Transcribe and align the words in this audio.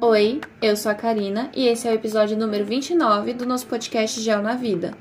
Oi, 0.00 0.40
eu 0.62 0.76
sou 0.76 0.92
a 0.92 0.94
Karina 0.94 1.50
e 1.52 1.66
esse 1.66 1.88
é 1.88 1.90
o 1.90 1.94
episódio 1.94 2.36
número 2.36 2.64
29 2.64 3.34
do 3.34 3.44
nosso 3.44 3.66
podcast 3.66 4.20
Gel 4.20 4.40
na 4.40 4.54
Vida. 4.54 4.94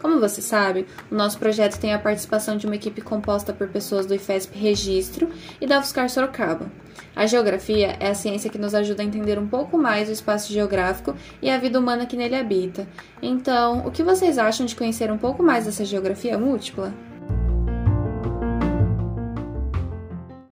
Como 0.00 0.20
você 0.20 0.40
sabe, 0.40 0.86
o 1.10 1.14
nosso 1.16 1.40
projeto 1.40 1.80
tem 1.80 1.92
a 1.92 1.98
participação 1.98 2.56
de 2.56 2.66
uma 2.66 2.76
equipe 2.76 3.00
composta 3.00 3.52
por 3.52 3.66
pessoas 3.66 4.06
do 4.06 4.14
IFESP 4.14 4.56
Registro 4.56 5.28
e 5.60 5.66
da 5.66 5.80
UFSCar 5.80 6.08
Sorocaba. 6.08 6.70
A 7.16 7.26
geografia 7.26 7.96
é 7.98 8.10
a 8.10 8.14
ciência 8.14 8.48
que 8.48 8.58
nos 8.58 8.76
ajuda 8.76 9.02
a 9.02 9.06
entender 9.06 9.40
um 9.40 9.48
pouco 9.48 9.76
mais 9.76 10.08
o 10.08 10.12
espaço 10.12 10.52
geográfico 10.52 11.16
e 11.42 11.50
a 11.50 11.58
vida 11.58 11.80
humana 11.80 12.06
que 12.06 12.16
nele 12.16 12.36
habita. 12.36 12.86
Então, 13.20 13.84
o 13.84 13.90
que 13.90 14.04
vocês 14.04 14.38
acham 14.38 14.66
de 14.66 14.76
conhecer 14.76 15.10
um 15.10 15.18
pouco 15.18 15.42
mais 15.42 15.64
dessa 15.64 15.84
geografia 15.84 16.38
múltipla? 16.38 16.94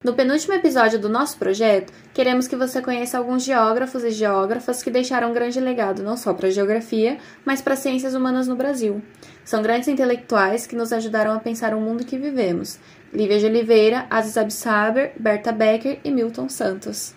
No 0.05 0.12
penúltimo 0.12 0.52
episódio 0.52 0.98
do 0.98 1.09
nosso 1.09 1.39
projeto, 1.39 1.90
queremos 2.12 2.46
que 2.46 2.54
você 2.54 2.82
conheça 2.82 3.17
alguns 3.17 3.43
geógrafos 3.43 4.04
e 4.04 4.11
geógrafas 4.11 4.82
que 4.82 4.90
deixaram 4.90 5.31
um 5.31 5.32
grande 5.32 5.58
legado 5.58 6.03
não 6.03 6.14
só 6.14 6.35
para 6.35 6.49
a 6.49 6.50
geografia, 6.50 7.17
mas 7.43 7.62
para 7.62 7.72
as 7.72 7.79
ciências 7.79 8.14
humanas 8.14 8.46
no 8.46 8.54
Brasil. 8.54 9.00
São 9.46 9.62
grandes 9.62 9.89
intelectuais 9.89 10.67
que 10.67 10.76
nos 10.76 10.93
ajudaram 10.93 11.32
a 11.32 11.40
pensar 11.40 11.72
o 11.72 11.81
mundo 11.81 12.04
que 12.04 12.18
vivemos. 12.18 12.79
Lívia 13.14 13.39
de 13.39 13.46
Oliveira, 13.46 14.07
Aziz 14.11 14.36
Absaber, 14.36 15.12
Berta 15.18 15.53
Becker 15.53 15.98
e 16.04 16.11
Milton 16.11 16.50
Santos. 16.50 17.14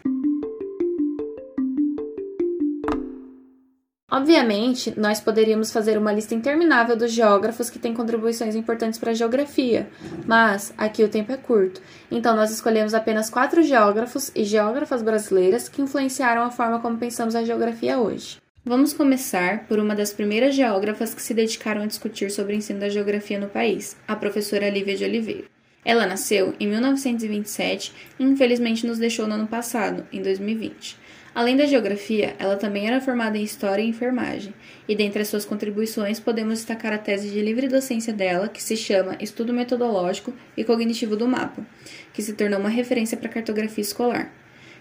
Obviamente, 4.18 4.96
nós 4.98 5.20
poderíamos 5.20 5.72
fazer 5.72 5.96
uma 5.96 6.12
lista 6.12 6.34
interminável 6.34 6.98
dos 6.98 7.12
geógrafos 7.12 7.70
que 7.70 7.78
têm 7.78 7.94
contribuições 7.94 8.56
importantes 8.56 8.98
para 8.98 9.12
a 9.12 9.14
geografia, 9.14 9.88
mas 10.26 10.74
aqui 10.76 11.04
o 11.04 11.08
tempo 11.08 11.32
é 11.32 11.38
curto, 11.38 11.80
então 12.10 12.36
nós 12.36 12.50
escolhemos 12.50 12.96
apenas 12.96 13.30
quatro 13.30 13.62
geógrafos 13.62 14.32
e 14.36 14.44
geógrafas 14.44 15.04
brasileiras 15.04 15.70
que 15.70 15.84
influenciaram 15.84 16.42
a 16.42 16.50
forma 16.50 16.80
como 16.80 16.98
pensamos 16.98 17.36
a 17.36 17.44
geografia 17.44 18.00
hoje. 18.00 18.38
Vamos 18.66 18.92
começar 18.92 19.68
por 19.68 19.78
uma 19.78 19.94
das 19.94 20.12
primeiras 20.12 20.56
geógrafas 20.56 21.14
que 21.14 21.22
se 21.22 21.36
dedicaram 21.36 21.84
a 21.84 21.88
discutir 21.88 22.32
sobre 22.32 22.56
o 22.56 22.58
ensino 22.58 22.80
da 22.80 22.90
geografia 22.90 23.40
no 23.40 23.48
país, 23.48 23.96
a 24.08 24.16
professora 24.16 24.68
Lívia 24.68 24.98
de 24.98 25.06
Oliveira. 25.06 25.44
Ela 25.86 26.08
nasceu 26.08 26.56
em 26.60 26.68
1927 26.68 27.94
e 28.18 28.24
infelizmente 28.24 28.88
nos 28.88 28.98
deixou 28.98 29.28
no 29.28 29.36
ano 29.36 29.48
passado, 29.48 30.08
em 30.12 30.24
2020. 30.24 31.06
Além 31.38 31.56
da 31.56 31.68
geografia, 31.68 32.36
ela 32.40 32.56
também 32.56 32.88
era 32.88 33.00
formada 33.00 33.38
em 33.38 33.44
História 33.44 33.84
e 33.84 33.88
Enfermagem, 33.88 34.52
e 34.90 34.96
dentre 34.96 35.22
as 35.22 35.28
suas 35.28 35.46
contribuições 35.46 36.20
podemos 36.20 36.58
destacar 36.58 36.92
a 36.92 36.98
tese 36.98 37.30
de 37.30 37.40
livre 37.40 37.68
docência 37.68 38.12
dela, 38.12 38.48
que 38.48 38.60
se 38.60 38.76
chama 38.76 39.16
Estudo 39.20 39.54
Metodológico 39.54 40.34
e 40.58 40.64
Cognitivo 40.64 41.16
do 41.16 41.28
Mapa, 41.28 41.64
que 42.12 42.24
se 42.24 42.34
tornou 42.34 42.60
uma 42.60 42.70
referência 42.70 43.16
para 43.16 43.30
a 43.30 43.32
cartografia 43.32 43.84
escolar. 43.84 44.34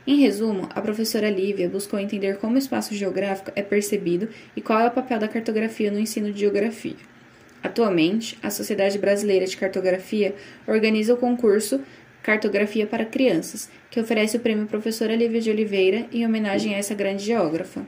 Em 0.07 0.17
resumo, 0.17 0.67
a 0.75 0.81
professora 0.81 1.29
Lívia 1.29 1.69
buscou 1.69 1.99
entender 2.01 2.39
como 2.39 2.55
o 2.55 2.59
espaço 2.59 2.95
geográfico 2.95 3.53
é 3.55 3.61
percebido 3.61 4.31
e 4.57 4.62
qual 4.62 4.81
é 4.81 4.87
o 4.87 4.91
papel 4.91 5.19
da 5.19 5.29
cartografia 5.29 5.91
no 5.91 6.01
ensino 6.01 6.33
de 6.33 6.41
geografia. 6.41 6.97
Atualmente, 7.62 8.39
a 8.43 8.49
Sociedade 8.49 8.97
Brasileira 8.97 9.45
de 9.45 9.59
Cartografia 9.59 10.34
organiza 10.67 11.12
o 11.12 11.19
concurso 11.19 11.83
Cartografia 12.27 12.88
para 12.88 13.05
Crianças, 13.05 13.70
que 13.88 14.00
oferece 14.00 14.36
o 14.36 14.41
prêmio 14.41 14.66
Professora 14.66 15.14
Lívia 15.14 15.41
de 15.41 15.48
Oliveira 15.48 16.08
em 16.12 16.27
homenagem 16.27 16.74
a 16.74 16.78
essa 16.78 16.92
grande 16.92 17.24
geógrafa. 17.24 17.86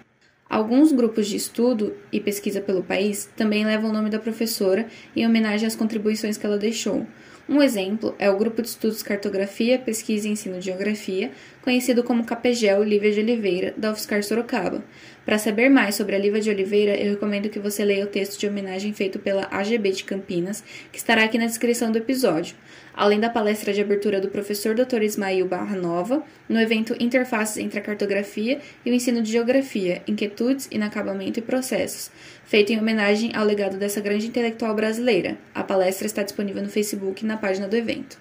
Alguns 0.48 0.92
grupos 0.92 1.27
de 1.27 1.34
estudo 1.34 1.97
e 2.12 2.20
pesquisa 2.20 2.61
pelo 2.61 2.84
país 2.84 3.28
também 3.36 3.66
levam 3.66 3.91
o 3.91 3.92
nome 3.92 4.11
da 4.11 4.19
professora 4.20 4.86
em 5.16 5.27
homenagem 5.27 5.66
às 5.66 5.75
contribuições 5.75 6.39
que 6.39 6.47
ela 6.47 6.56
deixou. 6.56 7.05
Um 7.48 7.61
exemplo 7.61 8.14
é 8.16 8.31
o 8.31 8.36
Grupo 8.36 8.62
de 8.62 8.69
Estudos 8.69 9.03
Cartografia, 9.03 9.77
Pesquisa 9.77 10.28
e 10.28 10.31
Ensino 10.31 10.61
de 10.61 10.66
Geografia, 10.66 11.33
conhecido 11.61 12.05
como 12.05 12.25
Capegel 12.25 12.84
Lívia 12.84 13.11
de 13.11 13.19
Oliveira, 13.19 13.75
da 13.77 13.91
UFSCar 13.91 14.22
Sorocaba. 14.22 14.84
Para 15.29 15.37
saber 15.37 15.69
mais 15.69 15.95
sobre 15.95 16.17
a 16.17 16.19
Lívia 16.19 16.41
de 16.41 16.48
Oliveira, 16.48 16.97
eu 16.97 17.11
recomendo 17.11 17.50
que 17.50 17.59
você 17.59 17.84
leia 17.84 18.03
o 18.03 18.09
texto 18.09 18.41
de 18.41 18.47
homenagem 18.47 18.94
feito 18.94 19.19
pela 19.19 19.47
AGB 19.50 19.91
de 19.91 20.03
Campinas, 20.03 20.65
que 20.91 20.97
estará 20.97 21.22
aqui 21.22 21.37
na 21.37 21.44
descrição 21.44 21.93
do 21.93 21.99
episódio 21.99 22.56
além 22.99 23.21
da 23.21 23.31
palestra 23.31 23.72
de 23.72 23.81
abertura 23.81 24.21
do 24.21 24.28
professor 24.28 24.75
Dr. 24.75 25.03
Ismail 25.03 25.47
Barra 25.47 25.77
Nova, 25.77 26.21
no 26.49 26.61
evento 26.61 26.97
Interfaces 26.99 27.56
entre 27.59 27.78
a 27.78 27.83
Cartografia 27.83 28.59
e 28.84 28.91
o 28.91 28.93
Ensino 28.93 29.22
de 29.22 29.31
Geografia, 29.31 30.03
Inquietudes, 30.05 30.66
Inacabamento 30.69 31.39
e 31.39 31.43
Processos, 31.43 32.10
feito 32.45 32.72
em 32.72 32.78
homenagem 32.78 33.31
ao 33.37 33.45
legado 33.45 33.77
dessa 33.77 34.00
grande 34.00 34.27
intelectual 34.27 34.75
brasileira. 34.75 35.39
A 35.55 35.62
palestra 35.62 36.06
está 36.06 36.25
disponível 36.25 36.60
no 36.60 36.69
Facebook 36.69 37.22
e 37.22 37.27
na 37.27 37.37
página 37.37 37.69
do 37.69 37.77
evento. 37.77 38.19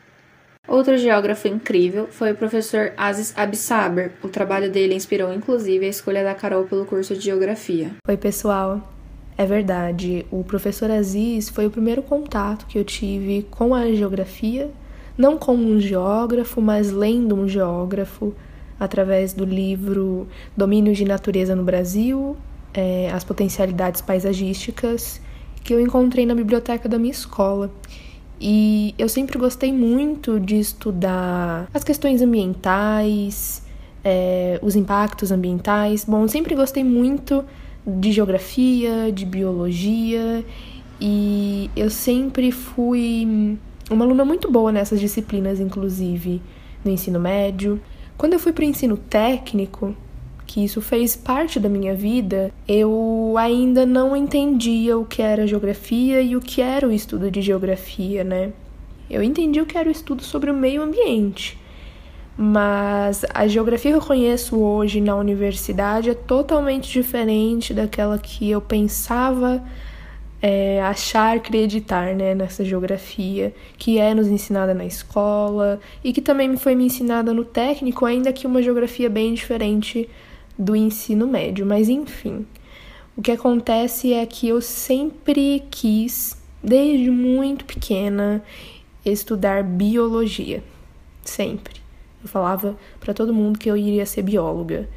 Outro 0.68 0.98
geógrafo 0.98 1.48
incrível 1.48 2.10
foi 2.12 2.34
o 2.34 2.36
professor 2.36 2.92
Aziz 2.98 3.34
Absaber. 3.38 4.12
O 4.22 4.28
trabalho 4.28 4.70
dele 4.70 4.94
inspirou 4.94 5.34
inclusive 5.34 5.86
a 5.86 5.90
escolha 5.90 6.26
da 6.26 6.36
Carol 6.36 6.66
pelo 6.66 6.86
curso 6.86 7.16
de 7.16 7.22
Geografia. 7.22 7.92
Oi, 8.06 8.18
pessoal. 8.18 8.94
É 9.38 9.46
verdade, 9.46 10.26
o 10.30 10.44
professor 10.44 10.92
Aziz 10.92 11.48
foi 11.48 11.68
o 11.68 11.72
primeiro 11.72 12.02
contato 12.02 12.66
que 12.66 12.78
eu 12.78 12.84
tive 12.84 13.46
com 13.52 13.74
a 13.74 13.90
geografia, 13.94 14.70
não 15.16 15.38
como 15.38 15.64
um 15.64 15.80
geógrafo, 15.80 16.60
mas 16.60 16.92
lendo 16.92 17.36
um 17.36 17.48
geógrafo 17.48 18.34
através 18.80 19.34
do 19.34 19.46
livro 19.46 20.28
Domínios 20.56 20.98
de 20.98 21.06
Natureza 21.06 21.56
no 21.56 21.64
Brasil, 21.64 22.36
é, 22.74 23.10
As 23.14 23.24
Potencialidades 23.24 24.02
Paisagísticas, 24.02 25.22
que 25.64 25.74
eu 25.74 25.80
encontrei 25.80 26.26
na 26.26 26.36
biblioteca 26.36 26.90
da 26.90 26.98
minha 26.98 27.12
escola. 27.12 27.72
E 28.40 28.94
eu 28.98 29.10
sempre 29.10 29.38
gostei 29.38 29.74
muito 29.74 30.40
de 30.40 30.60
estudar 30.60 31.68
as 31.74 31.84
questões 31.84 32.22
ambientais, 32.22 33.64
é, 34.04 34.60
os 34.62 34.76
impactos 34.76 35.32
ambientais. 35.32 36.06
Bom, 36.06 36.28
sempre 36.28 36.56
gostei 36.56 36.84
muito 36.84 37.44
de 37.86 38.12
geografia, 38.12 39.12
de 39.12 39.26
biologia, 39.26 40.46
e 41.00 41.70
eu 41.76 41.90
sempre 41.90 42.52
fui 42.52 43.58
uma 43.90 44.06
aluna 44.06 44.26
muito 44.26 44.52
boa 44.52 44.72
nessas 44.72 45.00
disciplinas, 45.00 45.60
inclusive 45.60 46.42
no 46.84 46.92
ensino 46.92 47.20
médio. 47.20 47.80
Quando 48.18 48.34
eu 48.34 48.40
fui 48.40 48.52
para 48.52 48.64
o 48.64 48.66
ensino 48.66 48.98
técnico, 48.98 49.96
que 50.48 50.64
isso 50.64 50.82
fez 50.82 51.16
parte 51.16 51.60
da 51.60 51.68
minha 51.68 51.94
vida, 51.94 52.52
eu 52.66 53.36
ainda 53.38 53.86
não 53.86 54.16
entendia 54.16 54.98
o 54.98 55.06
que 55.06 55.22
era 55.22 55.46
geografia 55.46 56.22
e 56.22 56.38
o 56.38 56.42
que 56.42 56.62
era 56.62 56.88
o 56.88 56.92
estudo 56.92 57.30
de 57.30 57.42
geografia, 57.42 58.24
né? 58.24 58.54
Eu 59.10 59.22
entendi 59.22 59.60
o 59.60 59.66
que 59.66 59.78
era 59.78 59.90
o 59.90 59.92
estudo 59.92 60.24
sobre 60.24 60.50
o 60.50 60.54
meio 60.54 60.82
ambiente, 60.82 61.60
mas 62.38 63.26
a 63.34 63.46
geografia 63.46 63.92
que 63.92 63.98
eu 63.98 64.02
conheço 64.02 64.58
hoje 64.58 65.02
na 65.02 65.16
universidade 65.16 66.10
é 66.10 66.14
totalmente 66.14 66.92
diferente 66.92 67.74
daquela 67.74 68.18
que 68.18 68.50
eu 68.50 68.62
pensava 68.62 69.62
é, 70.42 70.82
achar, 70.82 71.36
acreditar 71.36 72.16
né, 72.16 72.36
nessa 72.36 72.64
geografia 72.64 73.54
que 73.78 73.98
é 73.98 74.14
nos 74.14 74.28
ensinada 74.28 74.74
na 74.74 74.86
escola 74.86 75.80
e 76.04 76.14
que 76.14 76.22
também 76.22 76.56
foi 76.58 76.76
me 76.76 76.86
ensinada 76.86 77.34
no 77.34 77.44
técnico, 77.44 78.06
ainda 78.06 78.32
que 78.32 78.48
uma 78.48 78.62
geografia 78.62 79.10
bem 79.10 79.34
diferente 79.34 80.08
do 80.58 80.76
ensino 80.76 81.28
médio. 81.28 81.66
Mas 81.66 81.90
enfim, 81.90 82.46
o 83.16 83.22
que 83.22 83.32
acontece 83.32 84.14
é 84.14 84.26
que 84.26 84.48
eu 84.48 84.62
sempre 84.62 85.64
quis, 85.72 86.38
desde 86.64 87.10
muito 87.10 87.66
pequena, 87.66 88.44
estudar 89.06 89.64
biologia. 89.64 90.64
Sempre. 91.24 91.82
Eu 92.24 92.30
falava 92.30 92.76
para 93.00 93.14
todo 93.14 93.34
mundo 93.34 93.60
que 93.60 93.70
eu 93.70 93.78
iria 93.78 94.06
ser 94.06 94.22
bióloga. 94.22 94.88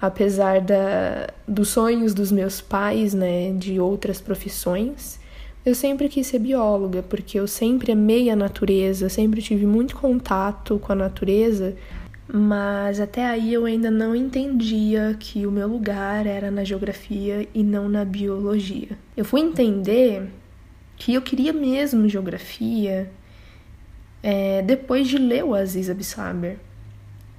Apesar 0.00 0.60
da, 0.60 1.28
dos 1.46 1.68
sonhos 1.68 2.14
dos 2.14 2.32
meus 2.32 2.60
pais, 2.60 3.12
né, 3.12 3.52
de 3.52 3.78
outras 3.78 4.20
profissões, 4.20 5.20
eu 5.64 5.74
sempre 5.74 6.08
quis 6.08 6.26
ser 6.26 6.38
bióloga, 6.38 7.02
porque 7.02 7.38
eu 7.38 7.46
sempre 7.46 7.92
amei 7.92 8.30
a 8.30 8.36
natureza, 8.36 9.10
sempre 9.10 9.42
tive 9.42 9.66
muito 9.66 9.94
contato 9.94 10.78
com 10.78 10.92
a 10.92 10.94
natureza, 10.94 11.76
mas 12.32 13.00
até 13.00 13.26
aí 13.26 13.52
eu 13.52 13.64
ainda 13.64 13.90
não 13.90 14.14
entendia 14.14 15.16
que 15.18 15.46
o 15.46 15.50
meu 15.50 15.66
lugar 15.66 16.26
era 16.26 16.50
na 16.50 16.62
geografia 16.62 17.48
e 17.52 17.62
não 17.62 17.88
na 17.88 18.04
biologia. 18.04 18.90
Eu 19.16 19.24
fui 19.24 19.40
entender 19.40 20.28
que 20.96 21.14
eu 21.14 21.22
queria 21.22 21.52
mesmo 21.52 22.08
geografia 22.08 23.10
é, 24.22 24.62
depois 24.62 25.08
de 25.08 25.18
ler 25.18 25.44
o 25.44 25.54
Aziz 25.54 25.90
Absaber 25.90 26.58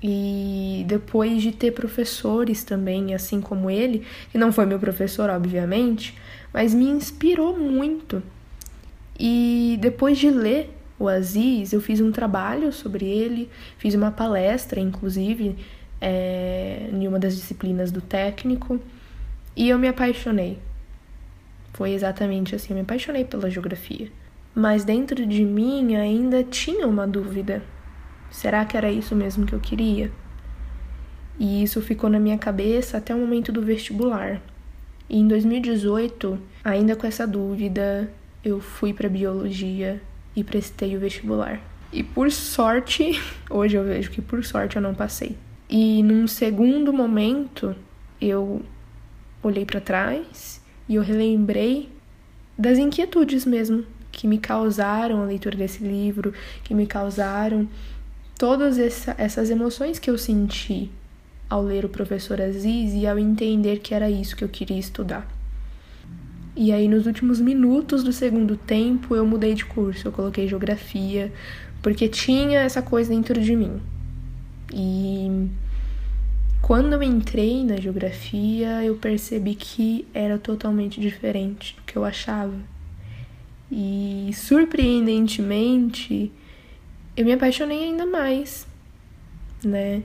e 0.04 0.84
depois 0.88 1.42
de 1.42 1.52
ter 1.52 1.72
professores 1.72 2.64
também, 2.64 3.14
assim 3.14 3.40
como 3.40 3.70
ele, 3.70 4.04
que 4.32 4.38
não 4.38 4.52
foi 4.52 4.66
meu 4.66 4.80
professor, 4.80 5.30
obviamente, 5.30 6.18
mas 6.52 6.74
me 6.74 6.86
inspirou 6.86 7.58
muito. 7.58 8.22
E 9.18 9.78
depois 9.80 10.18
de 10.18 10.32
ler 10.32 10.76
o 11.02 11.08
Aziz, 11.08 11.74
eu 11.74 11.82
fiz 11.82 12.00
um 12.00 12.12
trabalho 12.12 12.72
sobre 12.72 13.06
ele, 13.06 13.50
fiz 13.78 13.94
uma 13.94 14.12
palestra, 14.12 14.80
inclusive, 14.80 15.56
é, 16.00 16.90
em 16.92 17.08
uma 17.08 17.20
das 17.20 17.36
disciplinas 17.36 17.92
do 17.92 18.02
técnico, 18.02 18.80
e 19.56 19.70
eu 19.70 19.80
me 19.80 19.88
apaixonei. 19.88 20.60
Foi 21.74 21.92
exatamente 21.92 22.56
assim, 22.56 22.70
eu 22.70 22.76
me 22.76 22.82
apaixonei 22.82 23.26
pela 23.26 23.50
geografia 23.50 24.12
mas 24.54 24.84
dentro 24.84 25.26
de 25.26 25.44
mim 25.44 25.96
ainda 25.96 26.44
tinha 26.44 26.88
uma 26.88 27.08
dúvida. 27.08 27.64
Será 28.30 28.66
que 28.66 28.76
era 28.76 28.92
isso 28.92 29.16
mesmo 29.16 29.46
que 29.46 29.54
eu 29.54 29.60
queria? 29.60 30.12
E 31.40 31.64
isso 31.64 31.82
ficou 31.82 32.10
na 32.10 32.20
minha 32.20 32.38
cabeça 32.38 32.98
até 32.98 33.16
o 33.16 33.18
momento 33.18 33.52
do 33.52 33.62
vestibular. 33.62 34.42
E 35.10 35.18
em 35.18 35.28
2018, 35.28 36.38
ainda 36.64 36.96
com 36.96 37.08
essa 37.08 37.26
dúvida, 37.26 38.12
eu 38.44 38.60
fui 38.60 38.94
para 38.94 39.10
biologia 39.10 40.02
e 40.36 40.44
prestei 40.44 40.96
o 40.96 41.00
vestibular. 41.00 41.62
E 41.92 42.04
por 42.04 42.32
sorte, 42.32 43.20
hoje 43.50 43.76
eu 43.76 43.84
vejo 43.84 44.12
que 44.12 44.22
por 44.22 44.44
sorte 44.44 44.76
eu 44.76 44.82
não 44.82 44.94
passei. 44.94 45.36
E 45.70 46.04
num 46.04 46.28
segundo 46.28 46.92
momento, 46.92 47.76
eu 48.20 48.62
olhei 49.42 49.66
para 49.66 49.82
trás 49.82 50.62
e 50.88 50.96
eu 50.96 51.02
relembrei 51.02 51.90
das 52.58 52.78
inquietudes 52.78 53.46
mesmo 53.46 53.86
que 54.12 54.28
me 54.28 54.38
causaram 54.38 55.22
a 55.22 55.26
leitura 55.26 55.56
desse 55.56 55.84
livro, 55.84 56.34
que 56.64 56.74
me 56.74 56.86
causaram 56.86 57.68
todas 58.38 58.78
essa, 58.78 59.16
essas 59.18 59.50
emoções 59.50 59.98
que 59.98 60.10
eu 60.10 60.18
senti 60.18 60.92
ao 61.50 61.64
ler 61.64 61.86
o 61.86 61.90
professor 61.90 62.42
Aziz 62.42 62.94
e 62.94 63.08
ao 63.08 63.18
entender 63.18 63.80
que 63.80 63.94
era 63.94 64.10
isso 64.10 64.36
que 64.36 64.44
eu 64.44 64.50
queria 64.50 64.80
estudar. 64.80 65.28
E 66.56 66.72
aí, 66.72 66.88
nos 66.88 67.06
últimos 67.06 67.40
minutos 67.40 68.04
do 68.04 68.12
segundo 68.12 68.58
tempo, 68.58 69.16
eu 69.16 69.26
mudei 69.26 69.54
de 69.54 69.66
curso, 69.66 70.08
eu 70.08 70.12
coloquei 70.12 70.48
geografia, 70.48 71.32
porque 71.82 72.10
tinha 72.10 72.60
essa 72.60 72.82
coisa 72.82 73.10
dentro 73.10 73.40
de 73.40 73.56
mim. 73.56 73.82
E 74.74 75.50
quando 76.62 76.94
eu 76.94 77.04
entrei 77.04 77.64
na 77.64 77.78
geografia, 77.78 78.84
eu 78.84 78.96
percebi 78.96 79.56
que 79.56 80.06
era 80.14 80.38
totalmente 80.38 81.00
diferente 81.00 81.76
do 81.76 81.82
que 81.84 81.98
eu 81.98 82.04
achava. 82.04 82.56
E 83.72 84.30
surpreendentemente, 84.34 86.32
eu 87.16 87.26
me 87.26 87.34
apaixonei 87.34 87.86
ainda 87.86 88.06
mais, 88.06 88.68
né? 89.64 90.04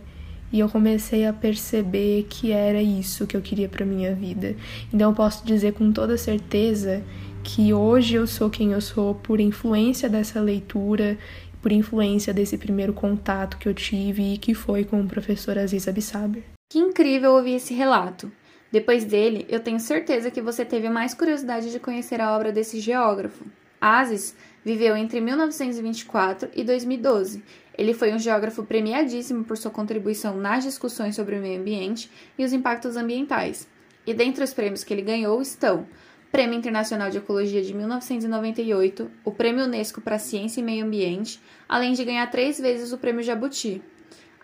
E 0.52 0.60
eu 0.60 0.68
comecei 0.68 1.26
a 1.26 1.32
perceber 1.32 2.26
que 2.28 2.52
era 2.52 2.80
isso 2.80 3.26
que 3.26 3.36
eu 3.36 3.42
queria 3.42 3.68
para 3.68 3.84
minha 3.84 4.14
vida. 4.14 4.54
Então 4.92 5.10
eu 5.10 5.14
posso 5.14 5.44
dizer 5.44 5.72
com 5.72 5.92
toda 5.92 6.16
certeza 6.16 7.02
que 7.42 7.72
hoje 7.72 8.14
eu 8.14 8.26
sou 8.26 8.50
quem 8.50 8.72
eu 8.72 8.80
sou 8.80 9.14
por 9.14 9.40
influência 9.40 10.08
dessa 10.08 10.40
leitura, 10.40 11.18
por 11.62 11.72
influência 11.72 12.32
desse 12.32 12.56
primeiro 12.56 12.92
contato 12.92 13.58
que 13.58 13.68
eu 13.68 13.74
tive 13.74 14.34
e 14.34 14.38
que 14.38 14.54
foi 14.54 14.84
com 14.84 15.00
o 15.00 15.06
professor 15.06 15.58
Aziz 15.58 15.88
Abissaber. 15.88 16.42
Que 16.70 16.78
incrível 16.78 17.32
ouvir 17.32 17.54
esse 17.54 17.74
relato. 17.74 18.30
Depois 18.70 19.04
dele, 19.04 19.46
eu 19.48 19.60
tenho 19.60 19.78
certeza 19.78 20.30
que 20.30 20.40
você 20.40 20.64
teve 20.64 20.88
mais 20.88 21.14
curiosidade 21.14 21.70
de 21.70 21.78
conhecer 21.78 22.20
a 22.20 22.36
obra 22.36 22.52
desse 22.52 22.80
geógrafo. 22.80 23.44
Aziz 23.80 24.34
viveu 24.64 24.96
entre 24.96 25.20
1924 25.20 26.48
e 26.54 26.64
2012 26.64 27.42
ele 27.76 27.94
foi 27.94 28.12
um 28.12 28.18
geógrafo 28.18 28.64
premiadíssimo 28.64 29.44
por 29.44 29.56
sua 29.56 29.70
contribuição 29.70 30.36
nas 30.36 30.64
discussões 30.64 31.14
sobre 31.14 31.36
o 31.36 31.40
meio 31.40 31.60
ambiente 31.60 32.10
e 32.38 32.44
os 32.44 32.52
impactos 32.52 32.96
ambientais. 32.96 33.68
E 34.06 34.14
dentre 34.14 34.42
os 34.42 34.54
prêmios 34.54 34.84
que 34.84 34.94
ele 34.94 35.02
ganhou 35.02 35.40
estão 35.42 35.86
Prêmio 36.30 36.58
Internacional 36.58 37.08
de 37.08 37.18
Ecologia 37.18 37.62
de 37.62 37.72
1998, 37.72 39.10
o 39.24 39.32
Prêmio 39.32 39.64
Unesco 39.64 40.00
para 40.00 40.18
Ciência 40.18 40.60
e 40.60 40.62
Meio 40.62 40.84
Ambiente, 40.84 41.40
além 41.68 41.92
de 41.92 42.04
ganhar 42.04 42.26
três 42.30 42.58
vezes 42.58 42.92
o 42.92 42.98
Prêmio 42.98 43.22
Jabuti. 43.22 43.80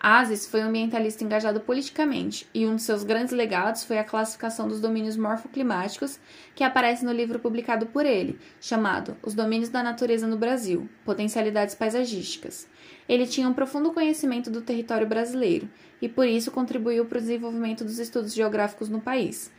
Asis 0.05 0.45
foi 0.45 0.61
um 0.61 0.67
ambientalista 0.67 1.23
engajado 1.23 1.61
politicamente, 1.61 2.45
e 2.53 2.67
um 2.67 2.75
de 2.75 2.81
seus 2.81 3.05
grandes 3.05 3.31
legados 3.31 3.85
foi 3.85 3.97
a 3.97 4.03
classificação 4.03 4.67
dos 4.67 4.81
domínios 4.81 5.15
morfoclimáticos, 5.15 6.19
que 6.53 6.61
aparece 6.61 7.05
no 7.05 7.13
livro 7.13 7.39
publicado 7.39 7.85
por 7.85 8.05
ele, 8.05 8.37
chamado 8.59 9.15
Os 9.23 9.33
Domínios 9.33 9.69
da 9.69 9.81
Natureza 9.81 10.27
no 10.27 10.35
Brasil 10.35 10.89
Potencialidades 11.05 11.73
Paisagísticas. 11.73 12.67
Ele 13.07 13.25
tinha 13.25 13.47
um 13.47 13.53
profundo 13.53 13.93
conhecimento 13.93 14.51
do 14.51 14.61
território 14.61 15.07
brasileiro 15.07 15.69
e, 16.01 16.09
por 16.09 16.27
isso, 16.27 16.51
contribuiu 16.51 17.05
para 17.05 17.19
o 17.19 17.21
desenvolvimento 17.21 17.85
dos 17.85 17.97
estudos 17.97 18.33
geográficos 18.33 18.89
no 18.89 18.99
país. 18.99 19.49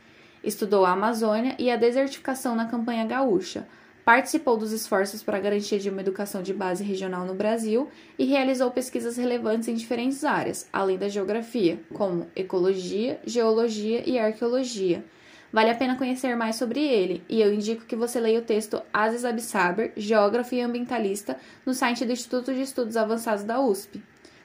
Estudou 0.43 0.85
a 0.85 0.91
Amazônia 0.91 1.55
e 1.57 1.71
a 1.71 1.75
desertificação 1.75 2.55
na 2.55 2.67
campanha 2.67 3.03
gaúcha 3.03 3.67
Participou 4.05 4.55
dos 4.55 4.71
esforços 4.71 5.23
para 5.23 5.37
a 5.37 5.41
garantia 5.41 5.79
de 5.79 5.89
uma 5.89 5.99
educação 5.99 6.43
de 6.43 6.53
base 6.53 6.83
regional 6.83 7.25
no 7.25 7.33
Brasil 7.33 7.89
e 8.19 8.25
realizou 8.25 8.69
pesquisas 8.69 9.17
relevantes 9.17 9.67
em 9.67 9.73
diferentes 9.73 10.23
áreas, 10.23 10.69
além 10.71 10.95
da 10.95 11.09
geografia, 11.09 11.79
como 11.91 12.27
ecologia, 12.35 13.19
geologia 13.25 14.07
e 14.07 14.19
arqueologia. 14.19 15.03
Vale 15.51 15.71
a 15.71 15.75
pena 15.75 15.97
conhecer 15.97 16.35
mais 16.35 16.55
sobre 16.55 16.81
ele, 16.81 17.23
e 17.27 17.41
eu 17.41 17.51
indico 17.51 17.85
que 17.85 17.95
você 17.95 18.19
leia 18.19 18.37
o 18.37 18.43
texto 18.43 18.79
Aziz 18.93 19.25
Absaber, 19.25 19.91
geógrafo 19.97 20.53
e 20.53 20.61
ambientalista, 20.61 21.39
no 21.65 21.73
site 21.73 22.05
do 22.05 22.11
Instituto 22.11 22.53
de 22.53 22.61
Estudos 22.61 22.95
Avançados 22.95 23.43
da 23.43 23.59
USP. 23.59 24.03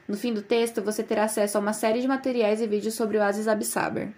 No 0.09 0.17
fim 0.17 0.33
do 0.33 0.41
texto, 0.41 0.81
você 0.81 1.03
terá 1.03 1.25
acesso 1.25 1.59
a 1.59 1.61
uma 1.61 1.75
série 1.75 2.01
de 2.01 2.09
materiais 2.09 2.63
e 2.63 2.67
vídeos 2.67 2.95
sobre 2.95 3.19
o 3.19 3.23
Aziz 3.23 3.47
Absaber. 3.47 4.09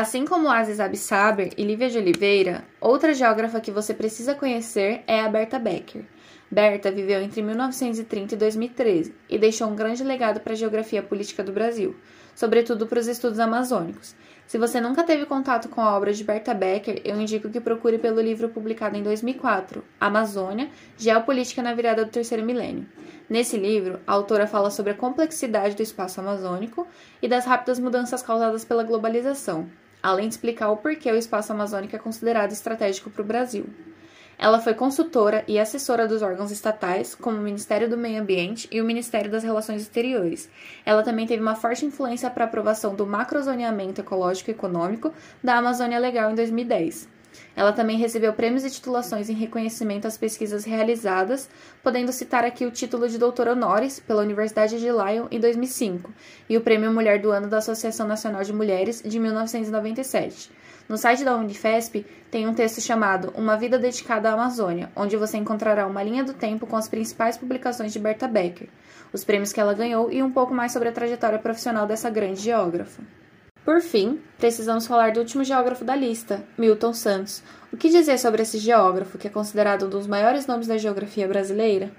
Assim 0.00 0.24
como 0.24 0.48
Aziz 0.48 0.80
Absaber 0.80 1.52
e 1.58 1.62
Lívia 1.62 1.90
de 1.90 1.98
Oliveira, 1.98 2.64
outra 2.80 3.12
geógrafa 3.12 3.60
que 3.60 3.70
você 3.70 3.92
precisa 3.92 4.34
conhecer 4.34 5.02
é 5.06 5.20
a 5.20 5.28
Berta 5.28 5.58
Becker. 5.58 6.06
Berta 6.50 6.90
viveu 6.90 7.20
entre 7.20 7.42
1930 7.42 8.34
e 8.34 8.38
2013 8.38 9.14
e 9.28 9.38
deixou 9.38 9.68
um 9.68 9.76
grande 9.76 10.02
legado 10.02 10.40
para 10.40 10.54
a 10.54 10.56
geografia 10.56 11.02
política 11.02 11.44
do 11.44 11.52
Brasil, 11.52 11.94
sobretudo 12.34 12.86
para 12.86 12.98
os 12.98 13.08
estudos 13.08 13.38
amazônicos. 13.38 14.16
Se 14.46 14.56
você 14.56 14.80
nunca 14.80 15.04
teve 15.04 15.26
contato 15.26 15.68
com 15.68 15.82
a 15.82 15.94
obra 15.94 16.14
de 16.14 16.24
Berta 16.24 16.54
Becker, 16.54 17.02
eu 17.04 17.20
indico 17.20 17.50
que 17.50 17.60
procure 17.60 17.98
pelo 17.98 18.22
livro 18.22 18.48
publicado 18.48 18.96
em 18.96 19.02
2004, 19.02 19.84
Amazônia, 20.00 20.70
Geopolítica 20.96 21.62
na 21.62 21.74
Virada 21.74 22.06
do 22.06 22.10
Terceiro 22.10 22.42
Milênio. 22.42 22.86
Nesse 23.28 23.58
livro, 23.58 24.00
a 24.06 24.12
autora 24.14 24.46
fala 24.46 24.70
sobre 24.70 24.92
a 24.92 24.96
complexidade 24.96 25.76
do 25.76 25.82
espaço 25.82 26.20
amazônico 26.20 26.84
e 27.20 27.28
das 27.28 27.44
rápidas 27.44 27.78
mudanças 27.78 28.22
causadas 28.22 28.64
pela 28.64 28.82
globalização, 28.82 29.68
além 30.02 30.28
de 30.28 30.34
explicar 30.34 30.70
o 30.70 30.76
porquê 30.76 31.10
o 31.10 31.16
espaço 31.16 31.52
amazônico 31.52 31.94
é 31.94 31.98
considerado 31.98 32.52
estratégico 32.52 33.10
para 33.10 33.22
o 33.22 33.26
Brasil. 33.26 33.66
Ela 34.42 34.58
foi 34.58 34.72
consultora 34.72 35.44
e 35.46 35.58
assessora 35.58 36.08
dos 36.08 36.22
órgãos 36.22 36.50
estatais, 36.50 37.14
como 37.14 37.36
o 37.36 37.42
Ministério 37.42 37.90
do 37.90 37.98
Meio 37.98 38.22
Ambiente 38.22 38.66
e 38.72 38.80
o 38.80 38.84
Ministério 38.86 39.30
das 39.30 39.42
Relações 39.42 39.82
Exteriores. 39.82 40.48
Ela 40.82 41.02
também 41.02 41.26
teve 41.26 41.42
uma 41.42 41.54
forte 41.54 41.84
influência 41.84 42.30
para 42.30 42.44
a 42.44 42.46
aprovação 42.46 42.94
do 42.94 43.06
macrozoneamento 43.06 44.00
ecológico 44.00 44.50
e 44.50 44.54
econômico 44.54 45.12
da 45.44 45.56
Amazônia 45.56 45.98
Legal 45.98 46.30
em 46.30 46.34
2010. 46.34 47.19
Ela 47.56 47.72
também 47.72 47.98
recebeu 47.98 48.32
prêmios 48.32 48.64
e 48.64 48.70
titulações 48.70 49.28
em 49.28 49.34
reconhecimento 49.34 50.06
às 50.06 50.16
pesquisas 50.16 50.64
realizadas, 50.64 51.48
podendo 51.82 52.12
citar 52.12 52.44
aqui 52.44 52.64
o 52.64 52.70
título 52.70 53.08
de 53.08 53.18
doutor 53.18 53.48
honoris 53.48 54.00
pela 54.00 54.22
Universidade 54.22 54.78
de 54.78 54.88
Lyon 54.88 55.26
em 55.30 55.40
2005 55.40 56.10
e 56.48 56.56
o 56.56 56.60
Prêmio 56.60 56.92
Mulher 56.92 57.20
do 57.20 57.30
Ano 57.30 57.48
da 57.48 57.58
Associação 57.58 58.06
Nacional 58.06 58.42
de 58.42 58.52
Mulheres 58.52 59.02
de 59.04 59.18
1997. 59.18 60.50
No 60.88 60.98
site 60.98 61.24
da 61.24 61.36
Unifesp 61.36 62.04
tem 62.30 62.48
um 62.48 62.54
texto 62.54 62.80
chamado 62.80 63.32
Uma 63.36 63.56
Vida 63.56 63.78
Dedicada 63.78 64.28
à 64.28 64.32
Amazônia, 64.32 64.90
onde 64.96 65.16
você 65.16 65.36
encontrará 65.36 65.86
uma 65.86 66.02
linha 66.02 66.24
do 66.24 66.34
tempo 66.34 66.66
com 66.66 66.76
as 66.76 66.88
principais 66.88 67.36
publicações 67.38 67.92
de 67.92 67.98
Berta 68.00 68.26
Becker, 68.26 68.68
os 69.12 69.24
prêmios 69.24 69.52
que 69.52 69.60
ela 69.60 69.74
ganhou 69.74 70.10
e 70.10 70.20
um 70.20 70.32
pouco 70.32 70.52
mais 70.52 70.72
sobre 70.72 70.88
a 70.88 70.92
trajetória 70.92 71.38
profissional 71.38 71.86
dessa 71.86 72.10
grande 72.10 72.40
geógrafa. 72.40 73.02
Por 73.64 73.82
fim, 73.82 74.20
precisamos 74.38 74.86
falar 74.86 75.12
do 75.12 75.20
último 75.20 75.44
geógrafo 75.44 75.84
da 75.84 75.94
lista, 75.94 76.42
Milton 76.56 76.94
Santos. 76.94 77.42
O 77.70 77.76
que 77.76 77.90
dizer 77.90 78.18
sobre 78.18 78.42
esse 78.42 78.58
geógrafo, 78.58 79.18
que 79.18 79.26
é 79.26 79.30
considerado 79.30 79.86
um 79.86 79.90
dos 79.90 80.06
maiores 80.06 80.46
nomes 80.46 80.66
da 80.66 80.78
geografia 80.78 81.28
brasileira? 81.28 81.92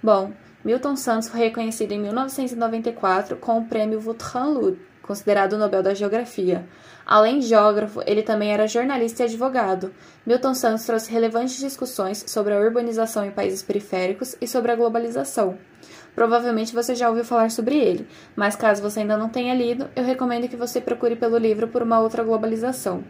Bom, 0.00 0.32
Milton 0.64 0.94
Santos 0.94 1.28
foi 1.28 1.40
reconhecido 1.40 1.92
em 1.92 2.00
1994 2.00 3.36
com 3.36 3.58
o 3.58 3.64
prêmio 3.64 3.98
Vautrin 3.98 4.52
Lud, 4.52 4.78
considerado 5.02 5.54
o 5.54 5.58
Nobel 5.58 5.82
da 5.82 5.94
Geografia. 5.94 6.64
Além 7.04 7.40
de 7.40 7.48
geógrafo, 7.48 8.00
ele 8.06 8.22
também 8.22 8.52
era 8.52 8.68
jornalista 8.68 9.22
e 9.22 9.26
advogado. 9.26 9.92
Milton 10.24 10.54
Santos 10.54 10.86
trouxe 10.86 11.10
relevantes 11.10 11.58
discussões 11.58 12.24
sobre 12.28 12.54
a 12.54 12.60
urbanização 12.60 13.24
em 13.24 13.32
países 13.32 13.62
periféricos 13.64 14.36
e 14.40 14.46
sobre 14.46 14.70
a 14.70 14.76
globalização. 14.76 15.58
Provavelmente 16.14 16.74
você 16.74 16.94
já 16.94 17.08
ouviu 17.08 17.24
falar 17.24 17.50
sobre 17.50 17.76
ele, 17.76 18.06
mas 18.34 18.56
caso 18.56 18.82
você 18.82 19.00
ainda 19.00 19.16
não 19.16 19.28
tenha 19.28 19.54
lido, 19.54 19.88
eu 19.94 20.04
recomendo 20.04 20.48
que 20.48 20.56
você 20.56 20.80
procure 20.80 21.16
pelo 21.16 21.38
livro 21.38 21.68
Por 21.68 21.82
uma 21.82 22.00
Outra 22.00 22.22
Globalização. 22.22 23.02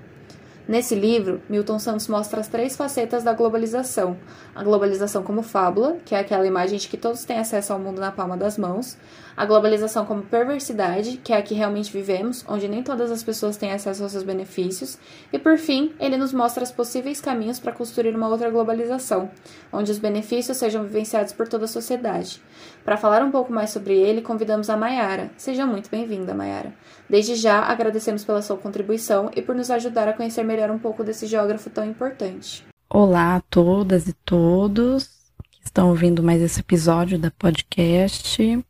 Nesse 0.70 0.94
livro, 0.94 1.42
Milton 1.48 1.80
Santos 1.80 2.06
mostra 2.06 2.38
as 2.38 2.46
três 2.46 2.76
facetas 2.76 3.24
da 3.24 3.32
globalização: 3.32 4.16
a 4.54 4.62
globalização 4.62 5.20
como 5.20 5.42
fábula, 5.42 5.96
que 6.04 6.14
é 6.14 6.20
aquela 6.20 6.46
imagem 6.46 6.78
de 6.78 6.86
que 6.86 6.96
todos 6.96 7.24
têm 7.24 7.40
acesso 7.40 7.72
ao 7.72 7.78
mundo 7.80 8.00
na 8.00 8.12
palma 8.12 8.36
das 8.36 8.56
mãos, 8.56 8.96
a 9.36 9.44
globalização 9.44 10.06
como 10.06 10.22
perversidade, 10.22 11.16
que 11.24 11.32
é 11.32 11.38
a 11.38 11.42
que 11.42 11.54
realmente 11.54 11.92
vivemos, 11.92 12.44
onde 12.46 12.68
nem 12.68 12.84
todas 12.84 13.10
as 13.10 13.20
pessoas 13.20 13.56
têm 13.56 13.72
acesso 13.72 14.04
aos 14.04 14.12
seus 14.12 14.22
benefícios, 14.22 14.96
e 15.32 15.40
por 15.40 15.58
fim, 15.58 15.92
ele 15.98 16.16
nos 16.16 16.32
mostra 16.32 16.62
os 16.62 16.70
possíveis 16.70 17.20
caminhos 17.20 17.58
para 17.58 17.72
construir 17.72 18.14
uma 18.14 18.28
outra 18.28 18.48
globalização, 18.48 19.28
onde 19.72 19.90
os 19.90 19.98
benefícios 19.98 20.56
sejam 20.56 20.84
vivenciados 20.84 21.32
por 21.32 21.48
toda 21.48 21.64
a 21.64 21.68
sociedade. 21.68 22.40
Para 22.84 22.96
falar 22.96 23.24
um 23.24 23.30
pouco 23.30 23.52
mais 23.52 23.70
sobre 23.70 23.98
ele, 23.98 24.22
convidamos 24.22 24.70
a 24.70 24.76
Mayara. 24.76 25.30
Seja 25.36 25.66
muito 25.66 25.90
bem-vinda, 25.90 26.32
Mayara. 26.32 26.72
Desde 27.08 27.34
já 27.34 27.60
agradecemos 27.60 28.24
pela 28.24 28.42
sua 28.42 28.56
contribuição 28.56 29.30
e 29.34 29.42
por 29.42 29.54
nos 29.54 29.70
ajudar 29.70 30.06
a 30.06 30.12
conhecer 30.12 30.44
melhor 30.44 30.59
um 30.68 30.78
pouco 30.80 31.04
desse 31.04 31.28
geógrafo 31.28 31.70
tão 31.70 31.84
importante. 31.84 32.64
Olá 32.88 33.36
a 33.36 33.40
todas 33.40 34.08
e 34.08 34.12
todos 34.12 35.30
que 35.52 35.60
estão 35.64 35.90
ouvindo 35.90 36.24
mais 36.24 36.42
esse 36.42 36.58
episódio 36.58 37.16
da 37.16 37.30
podcast. 37.30 38.64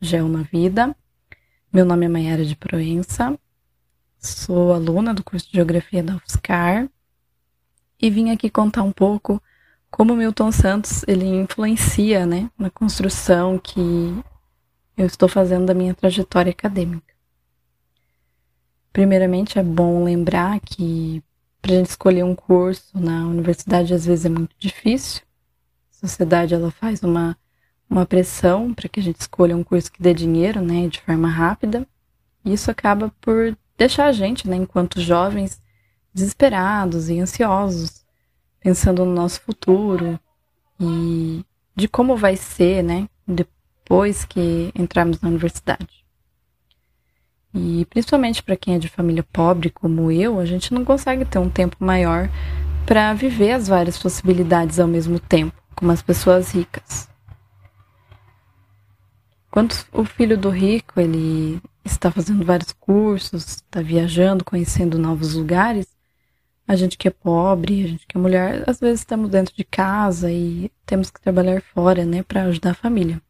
Gel 0.00 0.28
na 0.28 0.42
Vida. 0.42 0.96
Meu 1.72 1.84
nome 1.84 2.06
é 2.06 2.08
Maiara 2.08 2.44
de 2.44 2.56
Proença, 2.56 3.38
sou 4.18 4.72
aluna 4.72 5.14
do 5.14 5.22
curso 5.22 5.46
de 5.46 5.52
Geografia 5.52 6.02
da 6.02 6.16
UFSCar 6.16 6.88
e 8.00 8.10
vim 8.10 8.30
aqui 8.30 8.50
contar 8.50 8.82
um 8.82 8.90
pouco 8.90 9.40
como 9.90 10.16
Milton 10.16 10.50
Santos 10.50 11.04
ele 11.06 11.26
influencia 11.26 12.24
né, 12.24 12.50
na 12.58 12.70
construção 12.70 13.58
que 13.58 13.80
eu 14.96 15.06
estou 15.06 15.28
fazendo 15.28 15.66
da 15.66 15.74
minha 15.74 15.94
trajetória 15.94 16.50
acadêmica. 16.50 17.14
Primeiramente, 18.92 19.58
é 19.58 19.62
bom 19.62 20.02
lembrar 20.02 20.58
que 20.60 21.22
para 21.60 21.74
gente 21.74 21.90
escolher 21.90 22.24
um 22.24 22.34
curso 22.34 22.98
na 22.98 23.26
universidade 23.26 23.94
às 23.94 24.06
vezes 24.06 24.24
é 24.24 24.28
muito 24.28 24.54
difícil. 24.58 25.22
A 25.92 26.06
sociedade 26.06 26.54
ela 26.54 26.70
faz 26.70 27.02
uma, 27.02 27.36
uma 27.88 28.06
pressão 28.06 28.72
para 28.72 28.88
que 28.88 29.00
a 29.00 29.02
gente 29.02 29.20
escolha 29.20 29.56
um 29.56 29.62
curso 29.62 29.92
que 29.92 30.02
dê 30.02 30.14
dinheiro, 30.14 30.60
né, 30.60 30.88
de 30.88 31.00
forma 31.00 31.28
rápida. 31.28 31.86
E 32.44 32.52
isso 32.52 32.70
acaba 32.70 33.12
por 33.20 33.56
deixar 33.76 34.06
a 34.06 34.12
gente, 34.12 34.48
né, 34.48 34.56
enquanto 34.56 35.00
jovens, 35.00 35.60
desesperados 36.12 37.08
e 37.08 37.20
ansiosos, 37.20 38.04
pensando 38.60 39.04
no 39.04 39.14
nosso 39.14 39.40
futuro 39.42 40.18
e 40.80 41.44
de 41.76 41.88
como 41.88 42.16
vai 42.16 42.36
ser, 42.36 42.82
né, 42.82 43.08
depois 43.26 44.24
que 44.24 44.72
entrarmos 44.74 45.20
na 45.20 45.28
universidade. 45.28 45.99
E 47.54 47.84
principalmente 47.86 48.42
para 48.42 48.56
quem 48.56 48.74
é 48.74 48.78
de 48.78 48.88
família 48.88 49.24
pobre 49.32 49.70
como 49.70 50.10
eu, 50.10 50.38
a 50.38 50.44
gente 50.44 50.72
não 50.72 50.84
consegue 50.84 51.24
ter 51.24 51.38
um 51.38 51.50
tempo 51.50 51.76
maior 51.80 52.28
para 52.86 53.12
viver 53.12 53.52
as 53.52 53.68
várias 53.68 53.98
possibilidades 53.98 54.78
ao 54.78 54.86
mesmo 54.86 55.18
tempo, 55.18 55.60
como 55.74 55.90
as 55.90 56.02
pessoas 56.02 56.52
ricas. 56.52 57.08
Quando 59.50 59.74
o 59.92 60.04
filho 60.04 60.38
do 60.38 60.48
rico 60.48 61.00
ele 61.00 61.60
está 61.84 62.10
fazendo 62.10 62.44
vários 62.44 62.72
cursos, 62.72 63.44
está 63.46 63.82
viajando, 63.82 64.44
conhecendo 64.44 64.98
novos 64.98 65.34
lugares, 65.34 65.88
a 66.68 66.76
gente 66.76 66.96
que 66.96 67.08
é 67.08 67.10
pobre, 67.10 67.82
a 67.84 67.88
gente 67.88 68.06
que 68.06 68.16
é 68.16 68.20
mulher, 68.20 68.62
às 68.68 68.78
vezes 68.78 69.00
estamos 69.00 69.28
dentro 69.28 69.52
de 69.56 69.64
casa 69.64 70.30
e 70.30 70.70
temos 70.86 71.10
que 71.10 71.20
trabalhar 71.20 71.60
fora, 71.74 72.04
né, 72.04 72.22
para 72.22 72.44
ajudar 72.44 72.70
a 72.70 72.74
família. 72.74 73.20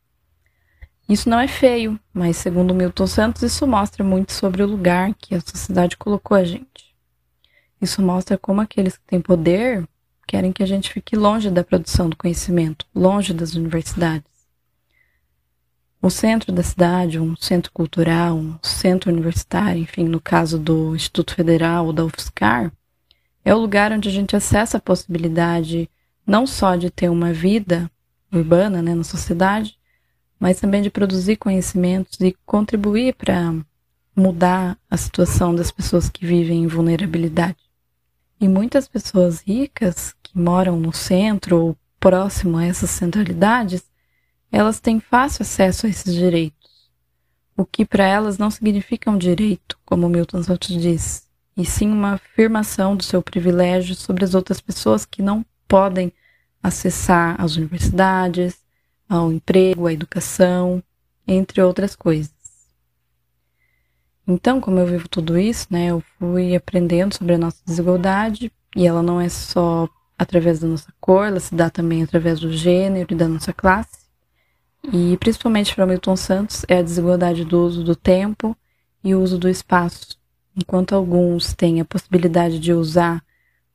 Isso 1.11 1.29
não 1.29 1.40
é 1.40 1.49
feio, 1.49 1.99
mas 2.14 2.37
segundo 2.37 2.73
Milton 2.73 3.07
Santos, 3.09 3.43
isso 3.43 3.67
mostra 3.67 4.05
muito 4.05 4.33
sobre 4.33 4.62
o 4.62 4.67
lugar 4.67 5.12
que 5.14 5.35
a 5.35 5.40
sociedade 5.40 5.97
colocou 5.97 6.37
a 6.37 6.45
gente. 6.45 6.95
Isso 7.83 8.00
mostra 8.00 8.38
como 8.38 8.61
aqueles 8.61 8.97
que 8.97 9.05
têm 9.09 9.21
poder 9.21 9.88
querem 10.25 10.52
que 10.52 10.62
a 10.62 10.67
gente 10.67 10.93
fique 10.93 11.17
longe 11.17 11.50
da 11.50 11.64
produção 11.64 12.09
do 12.09 12.17
conhecimento, 12.17 12.87
longe 12.95 13.35
das 13.35 13.57
universidades. 13.57 14.31
O 16.00 16.11
centro 16.11 16.52
da 16.52 16.62
cidade, 16.62 17.19
um 17.19 17.35
centro 17.35 17.73
cultural, 17.73 18.37
um 18.37 18.57
centro 18.62 19.11
universitário, 19.11 19.83
enfim, 19.83 20.05
no 20.05 20.21
caso 20.21 20.61
do 20.61 20.95
Instituto 20.95 21.35
Federal 21.35 21.87
ou 21.87 21.93
da 21.93 22.05
UFSCar, 22.05 22.71
é 23.45 23.52
o 23.52 23.59
lugar 23.59 23.90
onde 23.90 24.09
a 24.09 24.12
gente 24.12 24.37
acessa 24.37 24.76
a 24.76 24.81
possibilidade 24.81 25.90
não 26.25 26.47
só 26.47 26.76
de 26.76 26.88
ter 26.88 27.09
uma 27.09 27.33
vida 27.33 27.90
urbana 28.33 28.81
né, 28.81 28.95
na 28.95 29.02
sociedade, 29.02 29.79
mas 30.40 30.59
também 30.59 30.80
de 30.80 30.90
produzir 30.90 31.37
conhecimentos 31.37 32.18
e 32.20 32.35
contribuir 32.47 33.14
para 33.14 33.54
mudar 34.16 34.78
a 34.90 34.97
situação 34.97 35.54
das 35.54 35.70
pessoas 35.70 36.09
que 36.09 36.25
vivem 36.25 36.64
em 36.64 36.66
vulnerabilidade. 36.66 37.59
E 38.40 38.49
muitas 38.49 38.88
pessoas 38.88 39.42
ricas 39.42 40.14
que 40.23 40.38
moram 40.38 40.80
no 40.80 40.94
centro 40.94 41.61
ou 41.61 41.76
próximo 42.00 42.56
a 42.56 42.64
essas 42.64 42.88
centralidades, 42.88 43.85
elas 44.50 44.80
têm 44.80 44.99
fácil 44.99 45.42
acesso 45.42 45.87
a 45.87 45.90
esses 45.90 46.14
direitos, 46.14 46.90
o 47.54 47.66
que 47.66 47.85
para 47.85 48.04
elas 48.04 48.38
não 48.38 48.50
significa 48.50 49.11
um 49.11 49.18
direito, 49.18 49.78
como 49.85 50.09
Milton 50.09 50.42
Santos 50.42 50.80
diz, 50.80 51.28
e 51.54 51.64
sim 51.64 51.90
uma 51.90 52.14
afirmação 52.14 52.97
do 52.97 53.04
seu 53.04 53.23
privilégio 53.23 53.94
sobre 53.94 54.25
as 54.25 54.35
outras 54.35 54.61
pessoas 54.61 55.04
que 55.04 55.20
não 55.20 55.44
podem 55.68 56.11
acessar 56.62 57.38
as 57.38 57.56
universidades, 57.56 58.59
ao 59.11 59.33
emprego, 59.33 59.88
à 59.88 59.93
educação, 59.93 60.81
entre 61.26 61.61
outras 61.61 61.97
coisas. 61.97 62.33
Então, 64.25 64.61
como 64.61 64.79
eu 64.79 64.87
vivo 64.87 65.09
tudo 65.09 65.37
isso, 65.37 65.67
né, 65.69 65.87
eu 65.87 66.00
fui 66.17 66.55
aprendendo 66.55 67.12
sobre 67.12 67.35
a 67.35 67.38
nossa 67.38 67.61
desigualdade, 67.67 68.52
e 68.76 68.87
ela 68.87 69.02
não 69.02 69.21
é 69.21 69.29
só 69.29 69.88
através 70.17 70.61
da 70.61 70.69
nossa 70.69 70.93
cor, 71.00 71.26
ela 71.26 71.40
se 71.40 71.52
dá 71.52 71.69
também 71.69 72.05
através 72.05 72.38
do 72.38 72.52
gênero 72.52 73.12
e 73.12 73.17
da 73.17 73.26
nossa 73.26 73.52
classe. 73.52 73.99
E 74.93 75.17
principalmente 75.17 75.75
para 75.75 75.87
Milton 75.87 76.17
Santos 76.17 76.64
é 76.69 76.79
a 76.79 76.83
desigualdade 76.83 77.45
do 77.45 77.64
uso 77.67 77.83
do 77.83 77.97
tempo 77.97 78.57
e 79.02 79.12
o 79.14 79.21
uso 79.21 79.38
do 79.38 79.49
espaço. 79.49 80.17
Enquanto 80.57 80.95
alguns 80.95 81.52
têm 81.55 81.81
a 81.81 81.85
possibilidade 81.85 82.61
de 82.61 82.73
usar 82.73 83.25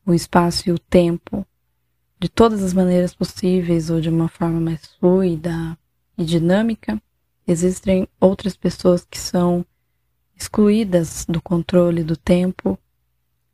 o 0.05 0.13
espaço 0.13 0.69
e 0.69 0.71
o 0.71 0.79
tempo 0.79 1.45
de 2.25 2.29
todas 2.29 2.63
as 2.63 2.73
maneiras 2.73 3.13
possíveis 3.13 3.91
ou 3.91 4.01
de 4.01 4.09
uma 4.09 4.27
forma 4.27 4.59
mais 4.59 4.83
fluida 4.99 5.77
e 6.17 6.25
dinâmica, 6.25 6.99
existem 7.47 8.07
outras 8.19 8.57
pessoas 8.57 9.05
que 9.05 9.19
são 9.19 9.63
excluídas 10.35 11.23
do 11.29 11.39
controle 11.39 12.03
do 12.03 12.17
tempo 12.17 12.79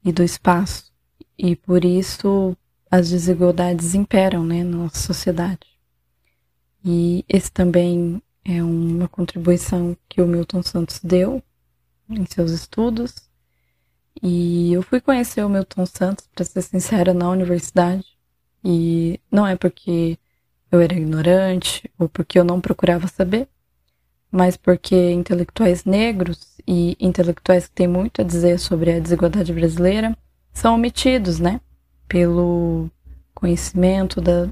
e 0.01 0.13
do 0.13 0.23
espaço. 0.23 0.89
E 1.37 1.53
por 1.53 1.83
isso 1.83 2.55
as 2.89 3.09
desigualdades 3.09 3.93
imperam 3.93 4.45
né, 4.45 4.63
na 4.63 4.77
nossa 4.77 4.99
sociedade. 4.99 5.67
E 6.81 7.25
esse 7.27 7.51
também 7.51 8.23
é 8.45 8.63
uma 8.63 9.09
contribuição 9.09 9.97
que 10.07 10.21
o 10.21 10.27
Milton 10.27 10.63
Santos 10.63 11.01
deu 11.03 11.43
em 12.09 12.25
seus 12.25 12.51
estudos. 12.51 13.15
E 14.23 14.71
eu 14.71 14.81
fui 14.81 15.01
conhecer 15.01 15.43
o 15.43 15.49
Milton 15.49 15.85
Santos, 15.85 16.25
para 16.33 16.45
ser 16.45 16.61
sincera, 16.61 17.13
na 17.13 17.29
universidade. 17.29 18.10
E 18.63 19.19
não 19.31 19.45
é 19.45 19.55
porque 19.55 20.17
eu 20.71 20.79
era 20.79 20.93
ignorante 20.93 21.89
ou 21.97 22.07
porque 22.07 22.39
eu 22.39 22.43
não 22.43 22.61
procurava 22.61 23.07
saber, 23.07 23.47
mas 24.31 24.55
porque 24.55 25.11
intelectuais 25.11 25.83
negros 25.83 26.57
e 26.67 26.95
intelectuais 26.99 27.67
que 27.67 27.73
têm 27.73 27.87
muito 27.87 28.21
a 28.21 28.23
dizer 28.23 28.59
sobre 28.59 28.93
a 28.93 28.99
desigualdade 28.99 29.51
brasileira 29.51 30.15
são 30.53 30.75
omitidos, 30.75 31.39
né? 31.39 31.59
Pelo 32.07 32.89
conhecimento 33.33 34.21
da, 34.21 34.47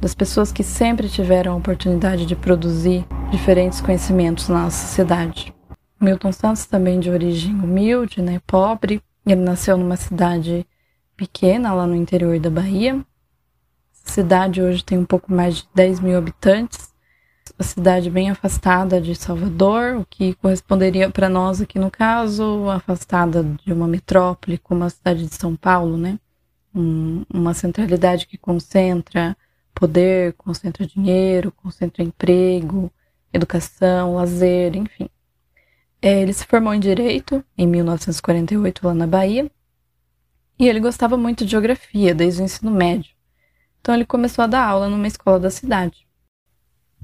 das 0.00 0.14
pessoas 0.14 0.50
que 0.50 0.62
sempre 0.62 1.08
tiveram 1.08 1.52
a 1.52 1.56
oportunidade 1.56 2.24
de 2.24 2.34
produzir 2.34 3.04
diferentes 3.30 3.80
conhecimentos 3.80 4.48
na 4.48 4.64
nossa 4.64 4.86
sociedade. 4.86 5.54
Milton 6.00 6.32
Santos 6.32 6.66
também 6.66 6.98
de 6.98 7.10
origem 7.10 7.54
humilde, 7.54 8.22
né, 8.22 8.40
pobre. 8.46 9.02
Ele 9.26 9.42
nasceu 9.42 9.76
numa 9.76 9.96
cidade 9.96 10.66
pequena 11.14 11.74
lá 11.74 11.86
no 11.86 11.94
interior 11.94 12.40
da 12.40 12.48
Bahia, 12.48 13.04
cidade 14.04 14.62
hoje 14.62 14.84
tem 14.84 14.98
um 14.98 15.04
pouco 15.04 15.32
mais 15.32 15.56
de 15.56 15.68
10 15.74 16.00
mil 16.00 16.16
habitantes. 16.16 16.90
A 17.58 17.62
cidade 17.62 18.08
bem 18.10 18.30
afastada 18.30 19.00
de 19.00 19.14
Salvador, 19.14 19.96
o 19.96 20.06
que 20.06 20.34
corresponderia 20.34 21.10
para 21.10 21.28
nós 21.28 21.60
aqui 21.60 21.78
no 21.78 21.90
caso, 21.90 22.68
afastada 22.70 23.44
de 23.64 23.72
uma 23.72 23.86
metrópole 23.86 24.56
como 24.58 24.84
a 24.84 24.90
cidade 24.90 25.26
de 25.26 25.34
São 25.34 25.54
Paulo, 25.56 25.96
né? 25.96 26.18
Um, 26.74 27.24
uma 27.32 27.52
centralidade 27.52 28.26
que 28.26 28.38
concentra 28.38 29.36
poder, 29.74 30.34
concentra 30.34 30.86
dinheiro, 30.86 31.52
concentra 31.52 32.02
emprego, 32.02 32.90
educação, 33.32 34.14
lazer, 34.14 34.76
enfim. 34.76 35.08
É, 36.02 36.22
ele 36.22 36.32
se 36.32 36.46
formou 36.46 36.72
em 36.72 36.80
Direito 36.80 37.44
em 37.58 37.66
1948 37.66 38.86
lá 38.86 38.94
na 38.94 39.06
Bahia 39.06 39.50
e 40.58 40.68
ele 40.68 40.80
gostava 40.80 41.16
muito 41.16 41.44
de 41.44 41.50
geografia 41.50 42.14
desde 42.14 42.42
o 42.42 42.44
ensino 42.44 42.70
médio. 42.70 43.19
Então 43.80 43.94
ele 43.94 44.04
começou 44.04 44.44
a 44.44 44.46
dar 44.46 44.64
aula 44.64 44.88
numa 44.88 45.06
escola 45.06 45.38
da 45.38 45.50
cidade. 45.50 46.06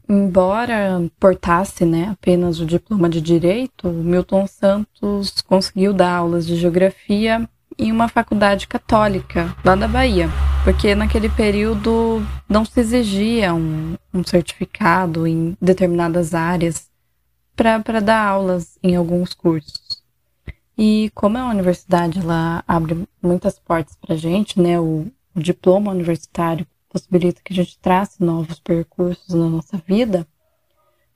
Embora 0.09 1.03
portasse 1.19 1.85
né, 1.85 2.11
apenas 2.13 2.61
o 2.61 2.67
diploma 2.67 3.09
de 3.09 3.21
direito, 3.21 3.89
Milton 3.89 4.47
Santos 4.47 5.41
conseguiu 5.41 5.93
dar 5.93 6.17
aulas 6.17 6.47
de 6.47 6.55
geografia 6.55 7.49
em 7.79 7.91
uma 7.91 8.09
faculdade 8.09 8.69
católica 8.69 9.55
lá 9.65 9.75
da 9.75 9.89
Bahia, 9.89 10.29
porque 10.65 10.95
naquele 10.95 11.29
período 11.29 12.25
não 12.49 12.65
se 12.65 12.81
exigia 12.81 13.53
um, 13.53 13.97
um 14.15 14.25
certificado 14.25 15.27
em 15.27 15.57
determinadas 15.61 16.35
áreas 16.35 16.89
para 17.55 18.01
dar 18.01 18.27
aulas 18.27 18.79
em 18.83 18.95
alguns 18.95 19.35
cursos. 19.35 20.03
E 20.79 21.11
como 21.15 21.39
a 21.39 21.49
universidade 21.49 22.21
lá 22.21 22.63
abre 22.69 23.09
muitas 23.23 23.59
portas 23.59 23.97
para 23.97 24.15
gente, 24.15 24.61
né, 24.61 24.79
o, 24.79 25.07
o 25.37 25.43
diploma 25.43 25.93
universitário 25.93 26.67
possibilita 26.89 27.43
que 27.45 27.53
a 27.53 27.57
gente 27.57 27.79
trace 27.79 28.25
novos 28.25 28.59
percursos 28.59 29.35
na 29.35 29.51
nossa 29.51 29.77
vida, 29.87 30.27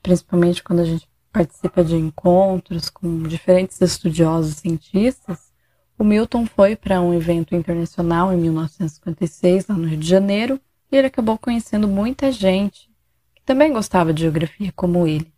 principalmente 0.02 0.62
quando 0.62 0.80
a 0.80 0.84
gente 0.84 1.08
participa 1.32 1.82
de 1.82 1.96
encontros 1.96 2.90
com 2.90 3.22
diferentes 3.22 3.80
estudiosos 3.80 4.56
cientistas. 4.56 5.50
O 5.98 6.04
Milton 6.04 6.44
foi 6.44 6.76
para 6.76 7.00
um 7.00 7.14
evento 7.14 7.54
internacional 7.54 8.30
em 8.30 8.36
1956, 8.36 9.68
lá 9.68 9.74
no 9.74 9.86
Rio 9.88 9.98
de 9.98 10.08
Janeiro, 10.08 10.60
e 10.92 10.96
ele 10.96 11.06
acabou 11.06 11.38
conhecendo 11.38 11.88
muita 11.88 12.30
gente 12.30 12.90
que 13.34 13.42
também 13.42 13.72
gostava 13.72 14.12
de 14.12 14.22
geografia 14.22 14.70
como 14.72 15.06
ele. 15.06 15.32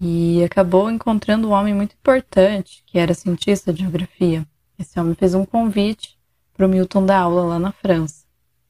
e 0.00 0.44
acabou 0.44 0.88
encontrando 0.88 1.48
um 1.48 1.50
homem 1.50 1.74
muito 1.74 1.96
importante, 1.96 2.84
que 2.86 3.00
era 3.00 3.12
cientista 3.14 3.72
de 3.72 3.80
geografia. 3.80 4.46
Esse 4.78 5.00
homem 5.00 5.12
fez 5.14 5.34
um 5.34 5.44
convite 5.44 6.17
para 6.58 6.66
o 6.66 6.68
Milton 6.68 7.06
dar 7.06 7.20
aula 7.20 7.42
lá 7.44 7.58
na 7.60 7.70
França. 7.70 8.24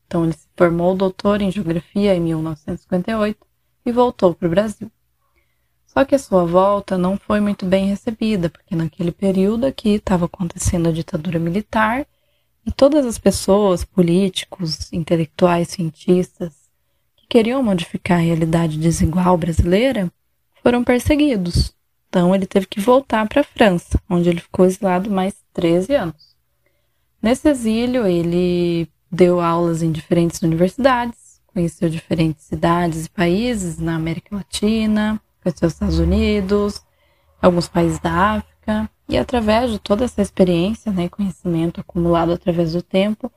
Então 0.07 0.23
ele 0.23 0.35
se 0.35 0.47
formou 0.55 0.95
doutor 0.95 1.41
em 1.41 1.51
geografia 1.51 2.15
em 2.15 2.21
1958 2.21 3.39
e 3.87 3.91
voltou 3.91 4.35
para 4.35 4.47
o 4.47 4.51
Brasil. 4.51 4.93
Só 5.87 6.05
que 6.05 6.15
a 6.15 6.19
sua 6.19 6.45
volta 6.45 6.99
não 6.99 7.17
foi 7.17 7.41
muito 7.41 7.65
bem 7.65 7.87
recebida, 7.87 8.51
porque 8.51 8.77
naquele 8.77 9.11
período 9.11 9.65
aqui 9.65 9.95
estava 9.95 10.27
acontecendo 10.27 10.91
a 10.91 10.93
ditadura 10.93 11.39
militar 11.39 12.07
e 12.67 12.71
todas 12.71 13.07
as 13.07 13.19
pessoas, 13.19 13.85
políticos, 13.85 14.93
intelectuais, 14.93 15.69
cientistas, 15.69 16.53
que 17.17 17.27
queriam 17.27 17.63
modificar 17.63 18.19
a 18.19 18.23
realidade 18.23 18.77
desigual 18.77 19.39
brasileira, 19.39 20.13
foram 20.63 20.85
perseguidos. 20.85 21.75
Então 22.11 22.35
ele 22.35 22.45
teve 22.45 22.67
que 22.67 22.81
voltar 22.81 23.27
para 23.27 23.41
a 23.41 23.45
França, 23.45 23.99
onde 24.11 24.29
ele 24.29 24.41
ficou 24.41 24.67
exilado 24.67 25.11
mais 25.11 25.35
13 25.55 25.95
anos. 25.95 26.28
Nesse 27.21 27.49
exílio, 27.49 28.07
ele 28.07 28.89
deu 29.11 29.41
aulas 29.41 29.83
em 29.83 29.91
diferentes 29.91 30.41
universidades, 30.43 31.41
conheceu 31.47 31.89
diferentes 31.89 32.45
cidades 32.45 33.07
e 33.07 33.11
países 33.11 33.79
na 33.79 33.97
América 33.97 34.37
Latina, 34.37 35.21
conheceu 35.43 35.67
os 35.67 35.75
Estados 35.75 35.99
Unidos, 35.99 36.85
alguns 37.43 37.69
países 37.69 37.99
da 37.99 38.37
África, 38.37 38.89
e 39.09 39.17
através 39.17 39.71
de 39.71 39.79
toda 39.79 40.05
essa 40.05 40.23
experiência 40.23 40.93
né, 40.93 41.09
conhecimento 41.09 41.81
acumulado 41.81 42.33
através 42.33 42.73
do 42.73 42.83
tempo, 42.83 43.33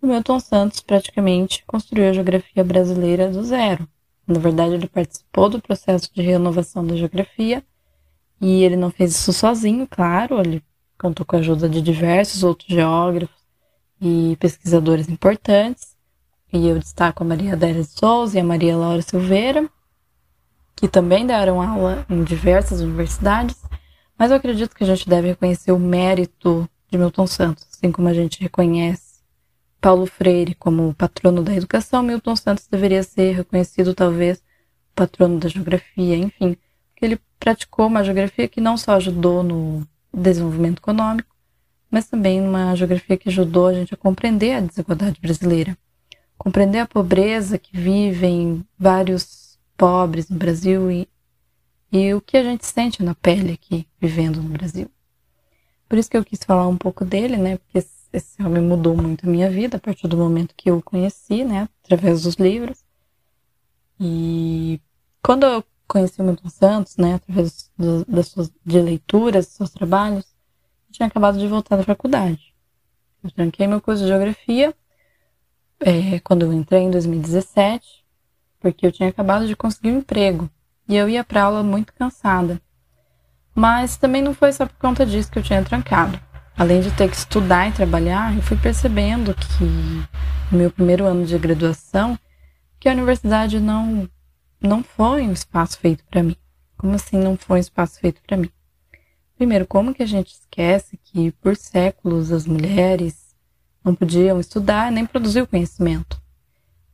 o 0.00 0.06
Milton 0.06 0.38
Santos 0.38 0.80
praticamente 0.80 1.64
construiu 1.66 2.08
a 2.08 2.12
geografia 2.12 2.62
brasileira 2.62 3.28
do 3.30 3.42
zero. 3.42 3.86
Na 4.26 4.38
verdade, 4.38 4.74
ele 4.74 4.86
participou 4.86 5.48
do 5.48 5.60
processo 5.60 6.08
de 6.14 6.22
renovação 6.22 6.86
da 6.86 6.94
geografia 6.94 7.64
e 8.40 8.62
ele 8.62 8.76
não 8.76 8.90
fez 8.90 9.10
isso 9.10 9.32
sozinho, 9.32 9.86
claro, 9.86 10.38
ele 10.38 10.62
contou 10.98 11.24
com 11.24 11.36
a 11.36 11.38
ajuda 11.38 11.68
de 11.68 11.80
diversos 11.80 12.42
outros 12.42 12.68
geógrafos 12.68 13.36
e 14.00 14.36
pesquisadores 14.40 15.08
importantes. 15.08 15.96
E 16.52 16.66
eu 16.66 16.78
destaco 16.78 17.22
a 17.22 17.26
Maria 17.26 17.52
Adélia 17.52 17.82
de 17.82 17.88
Souza 17.88 18.36
e 18.36 18.40
a 18.40 18.44
Maria 18.44 18.76
Laura 18.76 19.02
Silveira, 19.02 19.68
que 20.74 20.88
também 20.88 21.26
deram 21.26 21.60
aula 21.60 22.06
em 22.08 22.24
diversas 22.24 22.80
universidades, 22.80 23.56
mas 24.18 24.30
eu 24.30 24.36
acredito 24.36 24.74
que 24.74 24.82
a 24.82 24.86
gente 24.86 25.08
deve 25.08 25.28
reconhecer 25.28 25.72
o 25.72 25.78
mérito 25.78 26.68
de 26.90 26.96
Milton 26.98 27.26
Santos, 27.26 27.66
assim 27.70 27.92
como 27.92 28.08
a 28.08 28.14
gente 28.14 28.40
reconhece 28.40 29.08
Paulo 29.80 30.06
Freire 30.06 30.54
como 30.54 30.94
patrono 30.94 31.42
da 31.42 31.54
educação, 31.54 32.02
Milton 32.02 32.34
Santos 32.34 32.66
deveria 32.66 33.02
ser 33.02 33.32
reconhecido 33.36 33.94
talvez 33.94 34.42
patrono 34.94 35.38
da 35.38 35.48
geografia, 35.48 36.16
enfim, 36.16 36.56
porque 36.90 37.04
ele 37.04 37.20
praticou 37.38 37.86
uma 37.86 38.02
geografia 38.02 38.48
que 38.48 38.60
não 38.60 38.76
só 38.76 38.92
ajudou 38.92 39.42
no 39.44 39.86
desenvolvimento 40.12 40.78
econômico, 40.78 41.28
mas 41.90 42.06
também 42.06 42.40
uma 42.40 42.74
geografia 42.74 43.16
que 43.16 43.28
ajudou 43.28 43.68
a 43.68 43.74
gente 43.74 43.94
a 43.94 43.96
compreender 43.96 44.54
a 44.54 44.60
desigualdade 44.60 45.20
brasileira, 45.20 45.76
compreender 46.36 46.78
a 46.78 46.86
pobreza 46.86 47.58
que 47.58 47.76
vivem 47.76 48.64
vários 48.78 49.58
pobres 49.76 50.28
no 50.28 50.36
Brasil 50.36 50.90
e, 50.90 51.08
e 51.90 52.12
o 52.14 52.20
que 52.20 52.36
a 52.36 52.42
gente 52.42 52.66
sente 52.66 53.02
na 53.02 53.14
pele 53.14 53.52
aqui 53.52 53.86
vivendo 54.00 54.42
no 54.42 54.50
Brasil. 54.50 54.90
Por 55.88 55.98
isso 55.98 56.10
que 56.10 56.16
eu 56.16 56.24
quis 56.24 56.40
falar 56.44 56.68
um 56.68 56.76
pouco 56.76 57.04
dele, 57.04 57.36
né? 57.36 57.56
Porque 57.56 57.86
esse 58.12 58.42
homem 58.42 58.62
mudou 58.62 58.96
muito 58.96 59.26
a 59.26 59.30
minha 59.30 59.50
vida 59.50 59.76
a 59.76 59.80
partir 59.80 60.06
do 60.08 60.16
momento 60.16 60.54
que 60.56 60.70
eu 60.70 60.78
o 60.78 60.82
conheci, 60.82 61.44
né, 61.44 61.68
através 61.84 62.22
dos 62.22 62.34
livros. 62.34 62.78
E 64.00 64.80
quando 65.22 65.44
eu 65.44 65.64
conheci 65.88 66.20
o 66.20 66.24
Milton 66.24 66.48
Santos, 66.50 66.96
né, 66.96 67.14
através 67.14 67.70
do, 67.76 68.04
das 68.04 68.28
suas 68.28 68.52
de 68.64 68.80
leituras, 68.80 69.46
dos 69.46 69.54
seus 69.54 69.70
trabalhos, 69.70 70.24
eu 70.88 70.92
tinha 70.92 71.06
acabado 71.06 71.38
de 71.38 71.46
voltar 71.48 71.76
da 71.76 71.82
faculdade. 71.82 72.54
Eu 73.24 73.30
tranquei 73.30 73.66
meu 73.66 73.80
curso 73.80 74.02
de 74.02 74.08
geografia 74.08 74.74
é, 75.80 76.20
quando 76.20 76.42
eu 76.42 76.52
entrei 76.52 76.82
em 76.82 76.90
2017, 76.90 78.04
porque 78.60 78.86
eu 78.86 78.92
tinha 78.92 79.08
acabado 79.08 79.46
de 79.46 79.56
conseguir 79.56 79.90
um 79.90 79.98
emprego 79.98 80.50
e 80.88 80.94
eu 80.96 81.08
ia 81.08 81.24
para 81.24 81.42
aula 81.42 81.62
muito 81.62 81.92
cansada. 81.94 82.60
Mas 83.54 83.96
também 83.96 84.22
não 84.22 84.34
foi 84.34 84.52
só 84.52 84.66
por 84.66 84.76
conta 84.76 85.04
disso 85.04 85.30
que 85.30 85.38
eu 85.38 85.42
tinha 85.42 85.64
trancado 85.64 86.20
além 86.58 86.80
de 86.80 86.90
ter 86.90 87.08
que 87.08 87.16
estudar 87.16 87.68
e 87.68 87.72
trabalhar, 87.72 88.34
eu 88.34 88.42
fui 88.42 88.56
percebendo 88.56 89.32
que 89.32 89.64
no 90.50 90.58
meu 90.58 90.70
primeiro 90.70 91.04
ano 91.06 91.24
de 91.24 91.38
graduação, 91.38 92.18
que 92.80 92.88
a 92.88 92.92
universidade 92.92 93.60
não 93.60 94.08
não 94.60 94.82
foi 94.82 95.22
um 95.22 95.32
espaço 95.32 95.78
feito 95.78 96.04
para 96.04 96.22
mim. 96.22 96.36
Como 96.76 96.94
assim 96.94 97.16
não 97.16 97.36
foi 97.36 97.58
um 97.58 97.60
espaço 97.60 97.98
feito 98.00 98.20
para 98.26 98.36
mim? 98.36 98.50
Primeiro, 99.36 99.66
como 99.66 99.94
que 99.94 100.02
a 100.02 100.06
gente 100.06 100.32
esquece 100.32 100.96
que 100.96 101.30
por 101.32 101.56
séculos 101.56 102.32
as 102.32 102.46
mulheres 102.46 103.36
não 103.84 103.94
podiam 103.94 104.40
estudar 104.40 104.90
nem 104.90 105.06
produzir 105.06 105.42
o 105.42 105.46
conhecimento? 105.46 106.20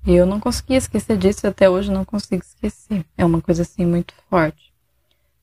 E 0.07 0.13
eu 0.13 0.27
não 0.27 0.39
conseguia 0.39 0.77
esquecer 0.77 1.17
disso 1.17 1.47
e 1.47 1.49
até 1.49 1.69
hoje 1.69 1.91
não 1.91 2.05
consigo 2.05 2.43
esquecer. 2.43 3.07
É 3.17 3.25
uma 3.25 3.41
coisa 3.41 3.63
assim 3.63 3.87
muito 3.87 4.13
forte. 4.29 4.75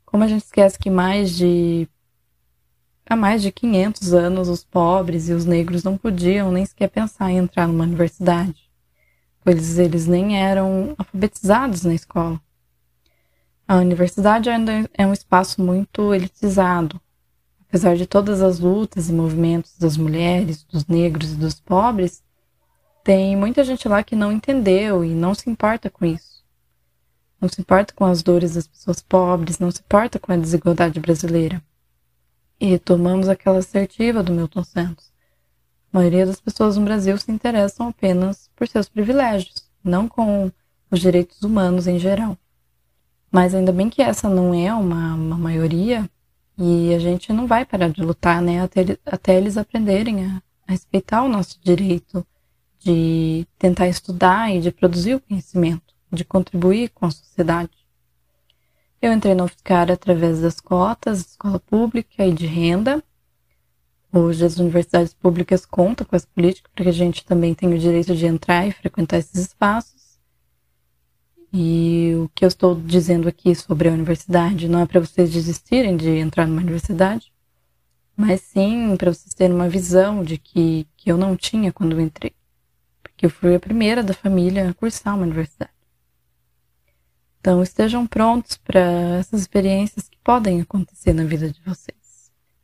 Como 0.05 0.23
a 0.23 0.27
gente 0.27 0.43
esquece 0.43 0.77
que 0.77 0.89
mais 0.89 1.35
de 1.35 1.87
Há 3.11 3.15
mais 3.17 3.41
de 3.41 3.51
500 3.51 4.13
anos, 4.13 4.47
os 4.47 4.63
pobres 4.63 5.27
e 5.27 5.33
os 5.33 5.43
negros 5.43 5.83
não 5.83 5.97
podiam 5.97 6.49
nem 6.49 6.65
sequer 6.65 6.87
pensar 6.87 7.29
em 7.29 7.39
entrar 7.39 7.67
numa 7.67 7.83
universidade, 7.83 8.70
pois 9.43 9.77
eles 9.77 10.07
nem 10.07 10.37
eram 10.37 10.95
alfabetizados 10.97 11.83
na 11.83 11.93
escola. 11.93 12.39
A 13.67 13.77
universidade 13.77 14.49
ainda 14.49 14.89
é 14.93 15.05
um 15.05 15.13
espaço 15.13 15.61
muito 15.61 16.13
elitizado. 16.13 16.99
Apesar 17.67 17.95
de 17.95 18.05
todas 18.05 18.41
as 18.41 18.59
lutas 18.59 19.09
e 19.09 19.13
movimentos 19.13 19.77
das 19.77 19.95
mulheres, 19.95 20.63
dos 20.63 20.85
negros 20.87 21.31
e 21.31 21.35
dos 21.35 21.59
pobres, 21.59 22.21
tem 23.03 23.35
muita 23.35 23.63
gente 23.63 23.87
lá 23.87 24.03
que 24.03 24.15
não 24.15 24.31
entendeu 24.31 25.03
e 25.03 25.09
não 25.09 25.33
se 25.33 25.49
importa 25.49 25.89
com 25.89 26.05
isso. 26.05 26.43
Não 27.39 27.49
se 27.49 27.61
importa 27.61 27.93
com 27.93 28.05
as 28.05 28.21
dores 28.21 28.55
das 28.55 28.67
pessoas 28.67 29.01
pobres, 29.01 29.57
não 29.57 29.71
se 29.71 29.81
importa 29.81 30.19
com 30.19 30.31
a 30.31 30.37
desigualdade 30.37 30.99
brasileira 30.99 31.61
e 32.61 32.67
retomamos 32.67 33.27
aquela 33.27 33.57
assertiva 33.57 34.21
do 34.21 34.31
Milton 34.31 34.63
Santos. 34.63 35.10
A 35.91 35.97
maioria 35.97 36.25
das 36.25 36.39
pessoas 36.39 36.77
no 36.77 36.85
Brasil 36.85 37.17
se 37.17 37.31
interessam 37.31 37.89
apenas 37.89 38.49
por 38.55 38.67
seus 38.67 38.87
privilégios, 38.87 39.69
não 39.83 40.07
com 40.07 40.51
os 40.89 40.99
direitos 40.99 41.41
humanos 41.41 41.87
em 41.87 41.99
geral. 41.99 42.37
Mas 43.31 43.53
ainda 43.53 43.71
bem 43.71 43.89
que 43.89 44.01
essa 44.01 44.29
não 44.29 44.53
é 44.53 44.73
uma, 44.73 45.15
uma 45.15 45.37
maioria 45.37 46.09
e 46.57 46.93
a 46.93 46.99
gente 46.99 47.33
não 47.33 47.47
vai 47.47 47.65
parar 47.65 47.89
de 47.89 48.01
lutar, 48.01 48.41
né, 48.41 48.61
até, 48.61 48.97
até 49.05 49.35
eles 49.37 49.57
aprenderem 49.57 50.25
a, 50.25 50.41
a 50.67 50.71
respeitar 50.71 51.23
o 51.23 51.29
nosso 51.29 51.59
direito 51.61 52.25
de 52.79 53.47
tentar 53.57 53.87
estudar 53.87 54.53
e 54.53 54.59
de 54.59 54.71
produzir 54.71 55.15
o 55.15 55.19
conhecimento, 55.19 55.93
de 56.11 56.25
contribuir 56.25 56.89
com 56.89 57.05
a 57.05 57.11
sociedade. 57.11 57.71
Eu 59.01 59.11
entrei 59.13 59.33
no 59.33 59.45
UFSCar 59.45 59.89
através 59.89 60.41
das 60.41 60.59
cotas, 60.59 61.21
escola 61.21 61.59
pública 61.59 62.25
e 62.25 62.31
de 62.31 62.45
renda. 62.45 63.03
Hoje 64.13 64.43
as 64.45 64.57
universidades 64.57 65.13
públicas 65.13 65.65
contam 65.65 66.05
com 66.05 66.15
essa 66.15 66.27
política 66.35 66.69
para 66.75 66.83
que 66.83 66.89
a 66.89 66.93
gente 66.93 67.23
também 67.23 67.53
tenha 67.53 67.73
o 67.73 67.79
direito 67.79 68.13
de 68.13 68.25
entrar 68.25 68.67
e 68.67 68.71
frequentar 68.73 69.17
esses 69.17 69.35
espaços. 69.35 70.19
E 71.53 72.13
o 72.15 72.29
que 72.35 72.43
eu 72.43 72.49
estou 72.49 72.75
dizendo 72.75 73.29
aqui 73.29 73.55
sobre 73.55 73.87
a 73.87 73.93
universidade 73.93 74.67
não 74.67 74.81
é 74.81 74.85
para 74.85 74.99
vocês 74.99 75.31
desistirem 75.31 75.95
de 75.95 76.09
entrar 76.09 76.45
numa 76.45 76.61
universidade, 76.61 77.31
mas 78.15 78.41
sim 78.41 78.97
para 78.97 79.13
vocês 79.13 79.33
terem 79.33 79.55
uma 79.55 79.69
visão 79.69 80.23
de 80.25 80.37
que, 80.37 80.85
que 80.97 81.09
eu 81.09 81.17
não 81.17 81.37
tinha 81.37 81.71
quando 81.71 81.93
eu 81.93 82.01
entrei. 82.01 82.33
Porque 83.01 83.25
eu 83.25 83.29
fui 83.29 83.55
a 83.55 83.59
primeira 83.59 84.03
da 84.03 84.13
família 84.13 84.69
a 84.69 84.73
cursar 84.73 85.15
uma 85.15 85.23
universidade. 85.23 85.71
Então, 87.39 87.63
estejam 87.63 88.05
prontos 88.05 88.57
para 88.57 88.81
essas 89.19 89.41
experiências 89.41 90.09
que 90.09 90.17
podem 90.23 90.61
acontecer 90.61 91.13
na 91.13 91.23
vida 91.23 91.49
de 91.49 91.61
vocês. 91.65 92.00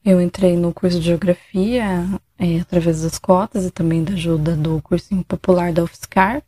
Eu 0.10 0.22
entrei 0.22 0.56
no 0.56 0.74
curso 0.74 1.02
de 1.02 1.06
Geografia 1.06 2.08
é, 2.40 2.62
através 2.62 3.02
das 3.02 3.20
cotas 3.20 3.66
e 3.66 3.72
também 3.72 4.06
da 4.06 4.14
ajuda 4.14 4.56
do 4.56 4.82
cursinho 4.82 5.22
popular 5.22 5.74
da 5.74 5.84
UFSCar, 5.84 6.42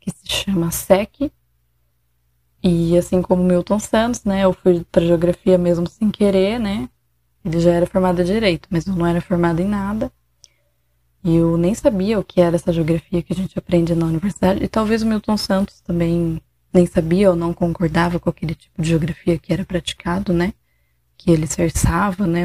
que 0.00 0.10
se 0.10 0.26
chama 0.26 0.70
SEC. 0.70 1.30
E 2.62 2.96
assim 2.96 3.20
como 3.20 3.44
Milton 3.44 3.78
Santos, 3.78 4.24
né, 4.24 4.44
eu 4.44 4.54
fui 4.54 4.82
para 4.90 5.04
Geografia 5.04 5.58
mesmo 5.58 5.86
sem 5.90 6.10
querer, 6.10 6.58
né? 6.58 6.88
Ele 7.44 7.60
já 7.60 7.72
era 7.72 7.84
formado 7.84 8.22
em 8.22 8.24
Direito, 8.24 8.66
mas 8.70 8.86
eu 8.86 8.96
não 8.96 9.06
era 9.06 9.20
formada 9.20 9.60
em 9.60 9.68
nada. 9.68 10.10
E 11.22 11.36
eu 11.36 11.58
nem 11.58 11.74
sabia 11.74 12.18
o 12.18 12.24
que 12.24 12.40
era 12.40 12.56
essa 12.56 12.72
geografia 12.72 13.22
que 13.22 13.34
a 13.34 13.36
gente 13.36 13.58
aprende 13.58 13.94
na 13.94 14.06
universidade. 14.06 14.64
E 14.64 14.68
talvez 14.68 15.02
o 15.02 15.06
Milton 15.06 15.36
Santos 15.36 15.82
também 15.82 16.40
nem 16.72 16.86
sabia 16.86 17.28
ou 17.28 17.36
não 17.36 17.52
concordava 17.52 18.18
com 18.18 18.30
aquele 18.30 18.54
tipo 18.54 18.80
de 18.80 18.88
geografia 18.88 19.38
que 19.38 19.52
era 19.52 19.66
praticado, 19.66 20.32
né? 20.32 20.54
Que 21.14 21.30
ele 21.30 21.46
cerçava, 21.46 22.26
né? 22.26 22.44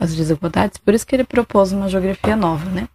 As 0.00 0.14
desigualdades. 0.14 0.78
Por 0.78 0.94
isso 0.94 1.06
que 1.06 1.14
ele 1.14 1.24
propôs 1.24 1.72
uma 1.72 1.88
geografia 1.88 2.36
nova, 2.36 2.68
né? 2.70 2.88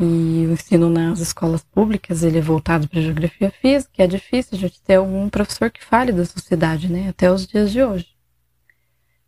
E 0.00 0.46
o 0.46 0.52
ensino 0.52 0.88
nas 0.88 1.18
escolas 1.18 1.64
públicas, 1.64 2.22
ele 2.22 2.38
é 2.38 2.40
voltado 2.40 2.88
para 2.88 3.00
geografia 3.00 3.50
física, 3.50 4.04
é 4.04 4.06
difícil 4.06 4.56
a 4.56 4.60
gente 4.60 4.80
ter 4.80 4.94
algum 4.94 5.28
professor 5.28 5.70
que 5.70 5.84
fale 5.84 6.12
da 6.12 6.24
sociedade, 6.24 6.90
né, 6.90 7.08
até 7.08 7.32
os 7.32 7.44
dias 7.44 7.72
de 7.72 7.82
hoje. 7.82 8.06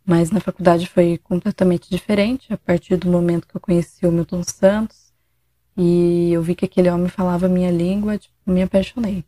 Mas 0.05 0.31
na 0.31 0.39
faculdade 0.39 0.87
foi 0.87 1.17
completamente 1.17 1.89
diferente, 1.89 2.53
a 2.53 2.57
partir 2.57 2.95
do 2.95 3.09
momento 3.09 3.47
que 3.47 3.55
eu 3.55 3.59
conheci 3.59 4.07
o 4.07 4.11
Milton 4.13 4.43
Santos 4.43 5.11
e 5.75 6.31
eu 6.31 6.41
vi 6.41 6.55
que 6.55 6.65
aquele 6.65 6.89
homem 6.89 7.09
falava 7.09 7.47
a 7.47 7.49
minha 7.49 7.71
língua, 7.71 8.17
tipo, 8.17 8.33
me 8.45 8.61
apaixonei. 8.63 9.25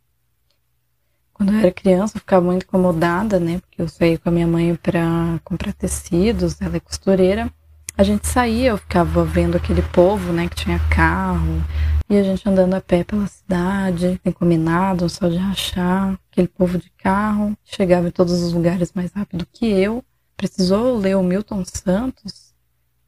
Quando 1.44 1.56
eu 1.56 1.60
era 1.60 1.72
criança, 1.72 2.16
eu 2.16 2.22
ficava 2.22 2.46
muito 2.46 2.64
incomodada, 2.64 3.38
né, 3.38 3.60
porque 3.60 3.82
eu 3.82 3.88
saía 3.90 4.18
com 4.18 4.30
a 4.30 4.32
minha 4.32 4.48
mãe 4.48 4.76
para 4.76 5.40
comprar 5.44 5.74
tecidos, 5.74 6.62
ela 6.62 6.78
é 6.78 6.80
costureira, 6.80 7.52
a 7.98 8.02
gente 8.02 8.26
saía, 8.28 8.70
eu 8.70 8.78
ficava 8.78 9.26
vendo 9.26 9.58
aquele 9.58 9.82
povo, 9.82 10.32
né, 10.32 10.48
que 10.48 10.56
tinha 10.56 10.80
carro, 10.90 11.62
e 12.10 12.18
a 12.18 12.24
gente 12.24 12.48
andando 12.48 12.74
a 12.76 12.80
pé 12.80 13.04
pela 13.04 13.28
cidade, 13.28 14.22
encominado, 14.24 15.10
só 15.10 15.28
de 15.28 15.36
rachar, 15.36 16.18
aquele 16.32 16.48
povo 16.48 16.78
de 16.78 16.90
carro, 16.92 17.58
chegava 17.66 18.08
em 18.08 18.12
todos 18.12 18.42
os 18.42 18.54
lugares 18.54 18.94
mais 18.94 19.12
rápido 19.12 19.46
que 19.52 19.66
eu. 19.66 20.02
Precisou 20.38 20.98
ler 20.98 21.18
o 21.18 21.24
Milton 21.24 21.64
Santos 21.66 22.54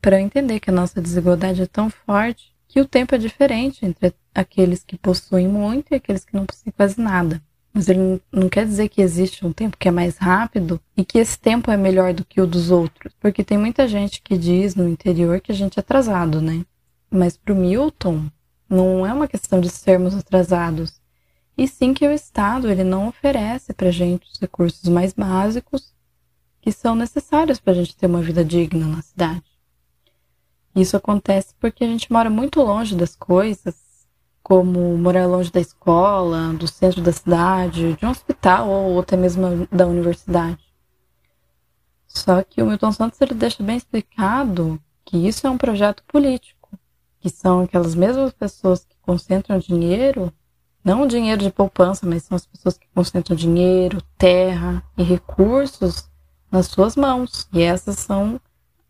para 0.01 0.19
entender 0.19 0.59
que 0.59 0.69
a 0.69 0.73
nossa 0.73 1.01
desigualdade 1.01 1.61
é 1.61 1.65
tão 1.65 1.89
forte 1.89 2.53
que 2.67 2.81
o 2.81 2.85
tempo 2.85 3.15
é 3.15 3.17
diferente 3.17 3.85
entre 3.85 4.13
aqueles 4.33 4.83
que 4.83 4.97
possuem 4.97 5.47
muito 5.47 5.91
e 5.91 5.95
aqueles 5.95 6.25
que 6.25 6.35
não 6.35 6.45
possuem 6.45 6.73
quase 6.75 6.99
nada. 6.99 7.41
Mas 7.75 7.89
ele 7.89 8.21
não 8.31 8.47
quer 8.47 8.65
dizer 8.65 8.87
que 8.87 9.01
existe 9.01 9.45
um 9.45 9.51
tempo 9.51 9.75
que 9.75 9.89
é 9.89 9.91
mais 9.91 10.17
rápido 10.17 10.79
e 10.95 11.03
que 11.03 11.17
esse 11.17 11.37
tempo 11.37 11.69
é 11.69 11.75
melhor 11.75 12.13
do 12.13 12.23
que 12.23 12.39
o 12.39 12.47
dos 12.47 12.71
outros. 12.71 13.13
Porque 13.19 13.43
tem 13.43 13.57
muita 13.57 13.85
gente 13.85 14.21
que 14.21 14.37
diz 14.37 14.75
no 14.75 14.87
interior 14.87 15.41
que 15.41 15.51
a 15.51 15.55
gente 15.55 15.77
é 15.77 15.81
atrasado, 15.81 16.39
né? 16.39 16.65
Mas 17.11 17.35
para 17.35 17.53
o 17.53 17.57
Milton, 17.57 18.31
não 18.69 19.05
é 19.05 19.11
uma 19.11 19.27
questão 19.27 19.59
de 19.59 19.67
sermos 19.67 20.15
atrasados. 20.15 21.01
E 21.57 21.67
sim 21.67 21.93
que 21.93 22.07
o 22.07 22.13
Estado 22.13 22.71
ele 22.71 22.85
não 22.85 23.09
oferece 23.09 23.73
para 23.73 23.89
a 23.89 23.91
gente 23.91 24.25
os 24.31 24.39
recursos 24.39 24.87
mais 24.87 25.11
básicos 25.11 25.93
que 26.61 26.71
são 26.71 26.95
necessários 26.95 27.59
para 27.59 27.73
a 27.73 27.75
gente 27.75 27.93
ter 27.97 28.05
uma 28.05 28.21
vida 28.21 28.45
digna 28.45 28.87
na 28.87 29.01
cidade. 29.01 29.43
Isso 30.73 30.95
acontece 30.95 31.53
porque 31.59 31.83
a 31.83 31.87
gente 31.87 32.09
mora 32.09 32.29
muito 32.29 32.61
longe 32.61 32.95
das 32.95 33.17
coisas 33.17 33.75
como 34.45 34.95
morar 34.95 35.25
longe 35.25 35.51
da 35.51 35.59
escola, 35.59 36.53
do 36.53 36.67
centro 36.67 37.01
da 37.01 37.11
cidade, 37.11 37.93
de 37.93 38.05
um 38.05 38.11
hospital 38.11 38.69
ou 38.69 38.99
até 38.99 39.17
mesmo 39.17 39.67
da 39.71 39.87
universidade. 39.87 40.63
Só 42.07 42.43
que 42.43 42.61
o 42.61 42.67
Milton 42.67 42.91
Santos 42.91 43.19
ele 43.19 43.33
deixa 43.33 43.63
bem 43.63 43.75
explicado 43.75 44.79
que 45.03 45.17
isso 45.17 45.47
é 45.47 45.49
um 45.49 45.57
projeto 45.57 46.03
político, 46.07 46.77
que 47.19 47.27
são 47.27 47.61
aquelas 47.61 47.95
mesmas 47.95 48.33
pessoas 48.33 48.85
que 48.85 48.95
concentram 49.01 49.57
dinheiro, 49.57 50.31
não 50.83 51.07
dinheiro 51.07 51.41
de 51.41 51.49
poupança, 51.49 52.05
mas 52.05 52.21
são 52.21 52.35
as 52.35 52.45
pessoas 52.45 52.77
que 52.77 52.85
concentram 52.93 53.35
dinheiro, 53.35 53.99
terra 54.15 54.83
e 54.95 55.01
recursos 55.01 56.07
nas 56.51 56.67
suas 56.67 56.95
mãos. 56.95 57.49
E 57.51 57.63
essas 57.63 57.97
são 57.97 58.39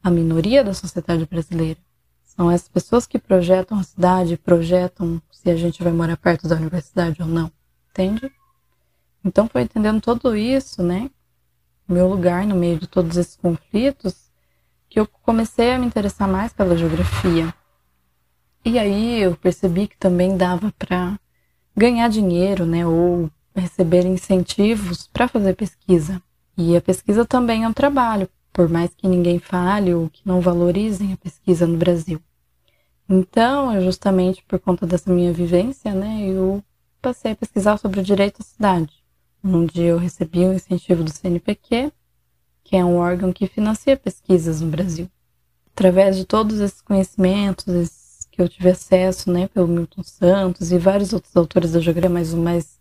a 0.04 0.12
minoria 0.12 0.65
da 0.65 0.74
sociedade 0.74 1.26
brasileira. 1.26 1.80
São 2.26 2.52
essas 2.52 2.68
pessoas 2.68 3.08
que 3.08 3.18
projetam 3.18 3.80
a 3.80 3.84
cidade, 3.84 4.36
projetam 4.36 5.22
se 5.45 5.51
a 5.51 5.55
gente 5.55 5.84
vai 5.84 5.93
morar 5.93 6.17
perto 6.17 6.47
da 6.47 6.55
universidade 6.55 7.21
ou 7.21 7.27
não, 7.27 7.51
entende? 7.91 8.31
Então 9.23 9.47
foi 9.47 9.62
entendendo 9.62 10.01
tudo 10.01 10.36
isso, 10.36 10.81
né? 10.81 11.08
Meu 11.88 12.08
lugar 12.08 12.47
no 12.47 12.55
meio 12.55 12.79
de 12.79 12.88
todos 12.88 13.15
esses 13.15 13.36
conflitos, 13.36 14.31
que 14.89 14.99
eu 14.99 15.05
comecei 15.05 15.71
a 15.71 15.77
me 15.77 15.86
interessar 15.86 16.27
mais 16.27 16.51
pela 16.51 16.75
geografia. 16.75 17.53
E 18.65 18.79
aí 18.79 19.21
eu 19.21 19.36
percebi 19.36 19.88
que 19.88 19.95
também 19.95 20.36
dava 20.36 20.73
para 20.79 21.19
ganhar 21.77 22.10
dinheiro, 22.10 22.65
né? 22.65 22.88
Ou 22.88 23.29
receber 23.55 24.03
incentivos 24.03 25.08
para 25.13 25.27
fazer 25.27 25.55
pesquisa. 25.55 26.19
E 26.58 26.75
a 26.75 26.81
pesquisa 26.81 27.23
também 27.23 27.65
é 27.65 27.67
um 27.67 27.73
trabalho, 27.73 28.27
por 28.51 28.67
mais 28.67 28.95
que 28.95 29.08
ninguém 29.08 29.38
fale 29.38 29.93
ou 29.93 30.10
que 30.10 30.23
não 30.25 30.41
valorizem 30.41 31.13
a 31.13 31.17
pesquisa 31.17 31.67
no 31.67 31.77
Brasil. 31.77 32.19
Então, 33.08 33.72
é 33.72 33.82
justamente 33.82 34.44
por 34.48 34.60
conta 34.60 34.88
dessa 34.88 35.12
minha 35.12 35.32
vivência, 35.32 35.94
né, 35.94 36.28
eu 36.28 36.63
passei 37.02 37.34
a 37.34 37.36
pesquisar 37.36 37.78
sobre 37.78 38.00
o 38.00 38.04
direito 38.04 38.41
à 38.41 38.44
cidade, 38.44 39.04
onde 39.44 39.82
eu 39.82 39.98
recebi 39.98 40.39
o 40.39 40.50
um 40.50 40.54
incentivo 40.54 41.04
do 41.04 41.12
CNPq, 41.12 41.91
que 42.63 42.76
é 42.76 42.84
um 42.84 42.98
órgão 42.98 43.32
que 43.32 43.48
financia 43.48 43.96
pesquisas 43.96 44.60
no 44.60 44.68
Brasil. 44.72 45.08
Através 45.72 46.18
de 46.18 46.26
todos 46.26 46.60
esses 46.60 46.82
conhecimentos 46.82 48.28
que 48.32 48.41
eu 48.41 48.50
tive 48.50 48.70
acesso, 48.70 49.32
né, 49.32 49.48
pelo 49.48 49.68
Milton 49.68 50.04
Santos 50.04 50.72
e 50.72 50.78
vários 50.80 51.13
outros 51.13 51.36
autores 51.38 51.74
da 51.74 51.80
geografia, 51.80 52.10
mas 52.10 52.34
o 52.34 52.38
mais 52.38 52.80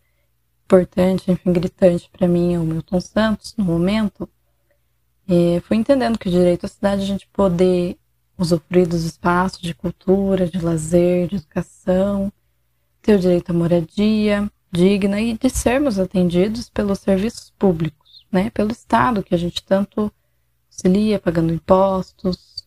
importante, 0.64 1.30
enfim, 1.30 1.52
gritante 1.52 2.08
para 2.10 2.26
mim 2.26 2.54
é 2.54 2.58
o 2.58 2.64
Milton 2.64 3.00
Santos, 3.00 3.54
no 3.58 3.64
momento, 3.64 4.28
e 5.28 5.60
fui 5.66 5.76
entendendo 5.76 6.18
que 6.18 6.28
o 6.28 6.30
direito 6.30 6.64
à 6.64 6.68
cidade 6.68 7.02
a 7.02 7.06
gente 7.06 7.28
poder 7.28 7.98
usufruir 8.38 8.88
dos 8.88 9.04
espaços 9.04 9.60
de 9.60 9.74
cultura, 9.74 10.46
de 10.46 10.58
lazer, 10.58 11.28
de 11.28 11.36
educação, 11.36 12.32
ter 13.00 13.16
o 13.16 13.20
direito 13.20 13.50
à 13.50 13.52
moradia 13.52 14.50
digna 14.74 15.20
e 15.20 15.38
de 15.38 15.48
sermos 15.48 16.00
atendidos 16.00 16.68
pelos 16.68 16.98
serviços 16.98 17.52
públicos, 17.56 18.26
né? 18.30 18.50
Pelo 18.50 18.72
Estado, 18.72 19.22
que 19.22 19.34
a 19.34 19.38
gente 19.38 19.62
tanto 19.62 20.12
auxilia 20.68 21.20
pagando 21.20 21.54
impostos. 21.54 22.66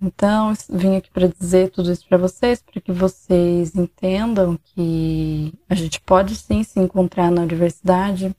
Então, 0.00 0.54
vim 0.70 0.96
aqui 0.96 1.10
para 1.10 1.28
dizer 1.28 1.70
tudo 1.70 1.92
isso 1.92 2.08
para 2.08 2.16
vocês, 2.16 2.62
para 2.62 2.80
que 2.80 2.90
vocês 2.90 3.74
entendam 3.74 4.58
que 4.64 5.52
a 5.68 5.74
gente 5.74 6.00
pode 6.00 6.34
sim 6.36 6.62
se 6.62 6.80
encontrar 6.80 7.30
na 7.30 7.42
universidade, 7.42 8.34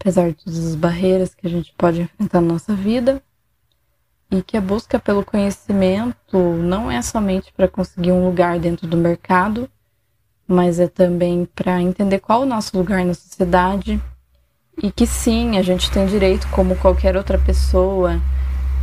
apesar 0.00 0.30
de 0.30 0.36
todas 0.42 0.66
as 0.66 0.74
barreiras 0.74 1.34
que 1.34 1.46
a 1.46 1.50
gente 1.50 1.74
pode 1.76 2.00
enfrentar 2.00 2.40
na 2.40 2.54
nossa 2.54 2.74
vida, 2.74 3.22
e 4.32 4.42
que 4.42 4.56
a 4.56 4.60
busca 4.62 4.98
pelo 4.98 5.22
conhecimento 5.22 6.38
não 6.38 6.90
é 6.90 7.02
somente 7.02 7.52
para 7.52 7.68
conseguir 7.68 8.12
um 8.12 8.24
lugar 8.24 8.58
dentro 8.58 8.86
do 8.86 8.96
mercado, 8.96 9.68
mas 10.48 10.80
é 10.80 10.88
também 10.88 11.46
para 11.54 11.82
entender 11.82 12.18
qual 12.18 12.40
o 12.40 12.46
nosso 12.46 12.74
lugar 12.76 13.04
na 13.04 13.12
sociedade 13.12 14.02
e 14.82 14.90
que 14.90 15.06
sim, 15.06 15.58
a 15.58 15.62
gente 15.62 15.90
tem 15.90 16.06
direito, 16.06 16.48
como 16.48 16.74
qualquer 16.76 17.14
outra 17.14 17.38
pessoa, 17.38 18.18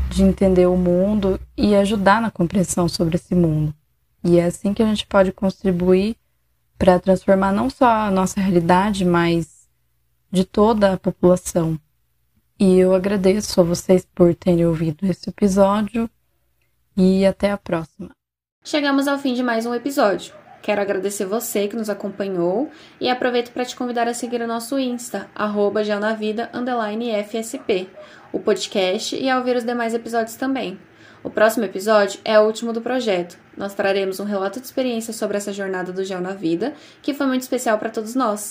de 0.07 0.21
entender 0.21 0.67
o 0.67 0.77
mundo 0.77 1.39
e 1.57 1.75
ajudar 1.75 2.21
na 2.21 2.29
compreensão 2.29 2.88
sobre 2.88 3.15
esse 3.15 3.33
mundo. 3.33 3.73
E 4.23 4.38
é 4.38 4.45
assim 4.45 4.71
que 4.71 4.83
a 4.83 4.85
gente 4.85 5.07
pode 5.07 5.31
contribuir 5.31 6.15
para 6.77 6.99
transformar 6.99 7.51
não 7.51 7.71
só 7.71 7.89
a 7.89 8.12
nossa 8.12 8.39
realidade, 8.39 9.03
mas 9.03 9.67
de 10.31 10.45
toda 10.45 10.93
a 10.93 10.97
população. 10.97 11.79
E 12.62 12.78
eu 12.78 12.93
agradeço 12.93 13.62
a 13.62 13.63
vocês 13.63 14.06
por 14.13 14.36
terem 14.36 14.65
ouvido 14.65 15.06
esse 15.06 15.30
episódio 15.30 16.10
e 16.98 17.26
até 17.26 17.52
a 17.52 17.58
próxima. 17.58 18.10
Chegamos 18.65 19.08
ao 19.08 19.17
fim 19.17 19.34
de 19.34 19.41
mais 19.41 19.65
um 19.65 19.74
episódio. 19.74 20.34
Quero 20.62 20.82
agradecer 20.82 21.24
você 21.24 21.69
que 21.69 21.78
nos 21.78 21.89
acompanhou 21.89 22.69
e 23.00 23.10
aproveito 23.10 23.52
para 23.52 23.63
te 23.63 23.78
convidar 23.78 24.10
a 24.10 24.13
seguir 24.13 24.41
o 24.41 24.48
nosso 24.48 24.78
Insta, 24.78 25.30
arroba 25.34 25.82
FSP, 27.24 27.88
o 28.34 28.41
podcast 28.41 29.15
e 29.15 29.30
a 29.30 29.38
ouvir 29.38 29.56
os 29.56 29.63
demais 29.63 29.93
episódios 29.93 30.36
também. 30.36 30.78
O 31.24 31.30
próximo 31.30 31.63
episódio 31.63 32.19
é 32.26 32.38
o 32.38 32.43
último 32.43 32.74
do 32.74 32.82
projeto. 32.82 33.38
Nós 33.56 33.74
traremos 33.74 34.19
um 34.19 34.26
relato 34.26 34.60
de 34.60 34.65
experiência 34.65 35.13
sobre 35.13 35.38
essa 35.38 35.54
jornada 35.54 35.93
do 35.93 36.04
Gel 36.04 36.19
na 36.19 36.34
Vida, 36.34 36.74
que 37.02 37.13
foi 37.13 37.26
muito 37.26 37.41
especial 37.41 37.78
para 37.78 37.89
todos 37.89 38.15
nós. 38.15 38.39